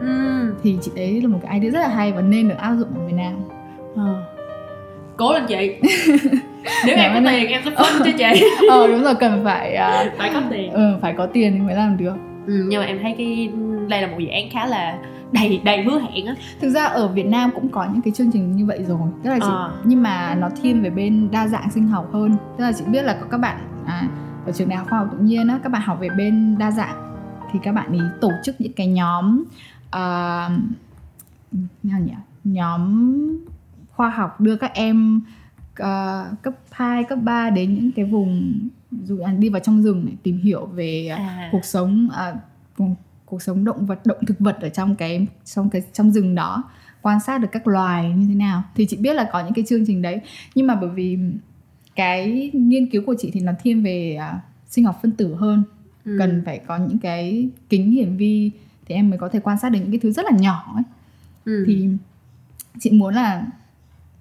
[0.00, 0.54] Ừ.
[0.62, 2.88] thì chị thấy là một cái idea rất là hay và nên được áp dụng
[2.94, 3.34] ở Việt Nam.
[3.96, 4.14] À.
[5.16, 5.76] cố lên chị.
[6.86, 8.44] Nếu em có tiền em sẽ phân cho chị.
[8.70, 10.72] Ờ đúng rồi cần phải uh, phải có tiền.
[10.72, 12.14] ừ, phải có tiền thì mới làm được
[12.48, 13.52] ừ, nhưng mà em thấy cái
[13.88, 14.98] đây là một dự án khá là
[15.32, 16.34] đầy đầy hứa hẹn á.
[16.60, 19.00] Thực ra ở Việt Nam cũng có những cái chương trình như vậy rồi.
[19.22, 19.68] Tức là chị à.
[19.84, 22.36] nhưng mà nó thiên về bên đa dạng sinh học hơn.
[22.58, 24.08] Tức là chị biết là có các bạn à,
[24.46, 26.70] ở trường đại học khoa học tự nhiên á các bạn học về bên đa
[26.70, 27.14] dạng
[27.52, 29.44] thì các bạn ý tổ chức những cái nhóm
[29.96, 30.52] uh,
[31.82, 32.12] nhỉ?
[32.44, 33.06] Nhóm
[33.90, 35.20] khoa học đưa các em
[35.82, 38.58] uh, cấp 2, cấp 3 đến những cái vùng
[39.04, 41.48] dù đi vào trong rừng để tìm hiểu về à.
[41.52, 42.08] cuộc sống
[42.78, 42.88] uh,
[43.24, 46.64] cuộc sống động vật động thực vật ở trong cái trong cái trong rừng đó
[47.02, 49.64] quan sát được các loài như thế nào thì chị biết là có những cái
[49.68, 50.20] chương trình đấy
[50.54, 51.18] nhưng mà bởi vì
[51.96, 55.62] cái nghiên cứu của chị thì nó thiên về uh, sinh học phân tử hơn
[56.04, 56.16] ừ.
[56.18, 58.50] cần phải có những cái kính hiển vi
[58.86, 60.84] thì em mới có thể quan sát được những cái thứ rất là nhỏ ấy
[61.44, 61.64] ừ.
[61.66, 61.88] thì
[62.80, 63.46] chị muốn là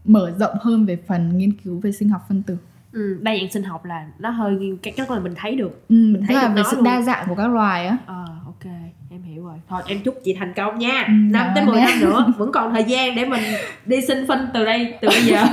[0.05, 2.57] mở rộng hơn về phần nghiên cứu về sinh học phân tử
[2.91, 5.87] ừ, đa dạng sinh học là nó hơi cái cái là mình thấy được.
[5.89, 6.83] Ừ, mình thấy là về sự luôn.
[6.83, 7.97] đa dạng của các loài á.
[8.05, 8.73] À, ok
[9.09, 9.55] em hiểu rồi.
[9.69, 11.03] Thôi em chúc chị thành công nha.
[11.07, 13.43] Ừ, năm tới 10 năm nữa vẫn còn thời gian để mình
[13.85, 15.43] đi sinh phân từ đây từ bây giờ.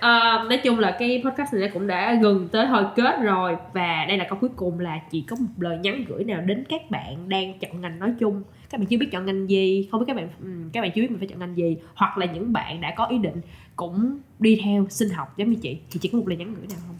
[0.00, 4.04] À, nói chung là cái podcast này cũng đã gần tới hồi kết rồi và
[4.08, 6.90] đây là câu cuối cùng là chị có một lời nhắn gửi nào đến các
[6.90, 8.42] bạn đang chọn ngành nói chung.
[8.70, 10.28] Các bạn chưa biết chọn ngành gì không biết các bạn
[10.72, 13.06] các bạn chưa biết mình phải chọn ngành gì hoặc là những bạn đã có
[13.06, 13.40] ý định
[13.76, 15.78] cũng đi theo sinh học giống như chị.
[15.90, 16.96] Thì chị có một lời nhắn gửi nào không?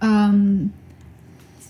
[0.00, 0.68] Um,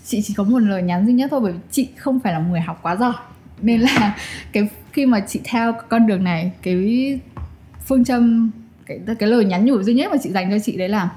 [0.04, 2.38] chị chỉ có một lời nhắn duy nhất thôi bởi vì chị không phải là
[2.38, 3.14] người học quá giỏi.
[3.62, 4.16] Nên là
[4.52, 7.20] cái khi mà chị theo con đường này cái
[7.84, 8.50] phương châm
[8.86, 11.11] cái cái lời nhắn nhủ duy nhất mà chị dành cho chị đấy là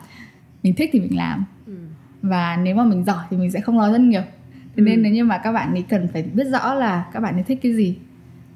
[0.64, 1.46] mình thích thì mình làm.
[1.66, 1.74] Ừ.
[2.22, 4.22] và nếu mà mình giỏi thì mình sẽ không lo rất nhiều
[4.52, 4.82] thế ừ.
[4.82, 7.44] nên nếu như mà các bạn ấy cần phải biết rõ là các bạn ấy
[7.44, 7.98] thích cái gì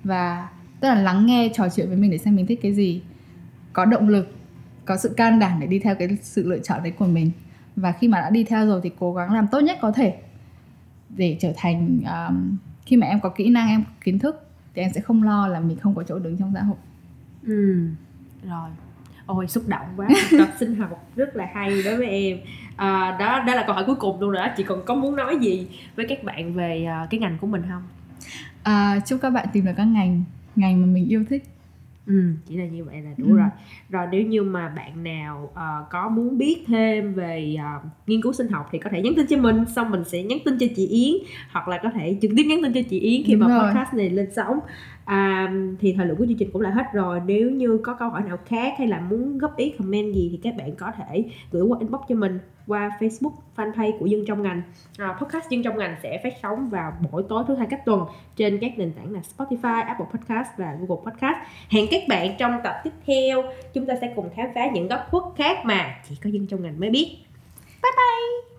[0.03, 0.47] và
[0.79, 3.01] tức là lắng nghe trò chuyện với mình để xem mình thích cái gì
[3.73, 4.35] có động lực
[4.85, 7.31] có sự can đảm để đi theo cái sự lựa chọn đấy của mình.
[7.75, 10.17] Và khi mà đã đi theo rồi thì cố gắng làm tốt nhất có thể
[11.09, 14.81] để trở thành um, khi mà em có kỹ năng em có kiến thức thì
[14.81, 16.77] em sẽ không lo là mình không có chỗ đứng trong xã hội.
[17.43, 17.87] Ừ
[18.43, 18.69] rồi.
[19.25, 20.07] Ôi xúc động quá.
[20.31, 22.37] Tập sinh học rất là hay đối với em.
[22.75, 24.53] À, đó đó là câu hỏi cuối cùng luôn rồi đó.
[24.57, 27.61] Chị còn có muốn nói gì với các bạn về uh, cái ngành của mình
[27.69, 27.83] không?
[28.63, 30.23] À, chúc các bạn tìm được các ngành
[30.55, 31.43] ngành mà mình yêu thích
[32.07, 33.37] Ừ, chỉ là như vậy là đủ ừ.
[33.37, 33.49] rồi.
[33.89, 38.33] Rồi nếu như mà bạn nào uh, có muốn biết thêm về uh, nghiên cứu
[38.33, 40.65] sinh học thì có thể nhắn tin cho mình, xong mình sẽ nhắn tin cho
[40.75, 43.41] chị Yến hoặc là có thể trực tiếp nhắn tin cho chị Yến khi Đúng
[43.41, 43.71] mà rồi.
[43.71, 44.59] podcast này lên sóng.
[45.05, 48.09] à, thì thời lượng của chương trình cũng là hết rồi nếu như có câu
[48.09, 51.25] hỏi nào khác hay là muốn góp ý comment gì thì các bạn có thể
[51.51, 54.61] gửi qua inbox cho mình qua Facebook fanpage của dân trong ngành.
[54.97, 58.05] À, podcast dân trong ngành sẽ phát sóng vào mỗi tối thứ hai cách tuần
[58.35, 61.37] trên các nền tảng là Spotify, Apple Podcast và Google Podcast.
[61.69, 63.43] Hẹn các bạn trong tập tiếp theo.
[63.73, 66.63] Chúng ta sẽ cùng khám phá những góc khuất khác mà chỉ có dân trong
[66.63, 67.17] ngành mới biết.
[67.83, 68.52] Bye bye!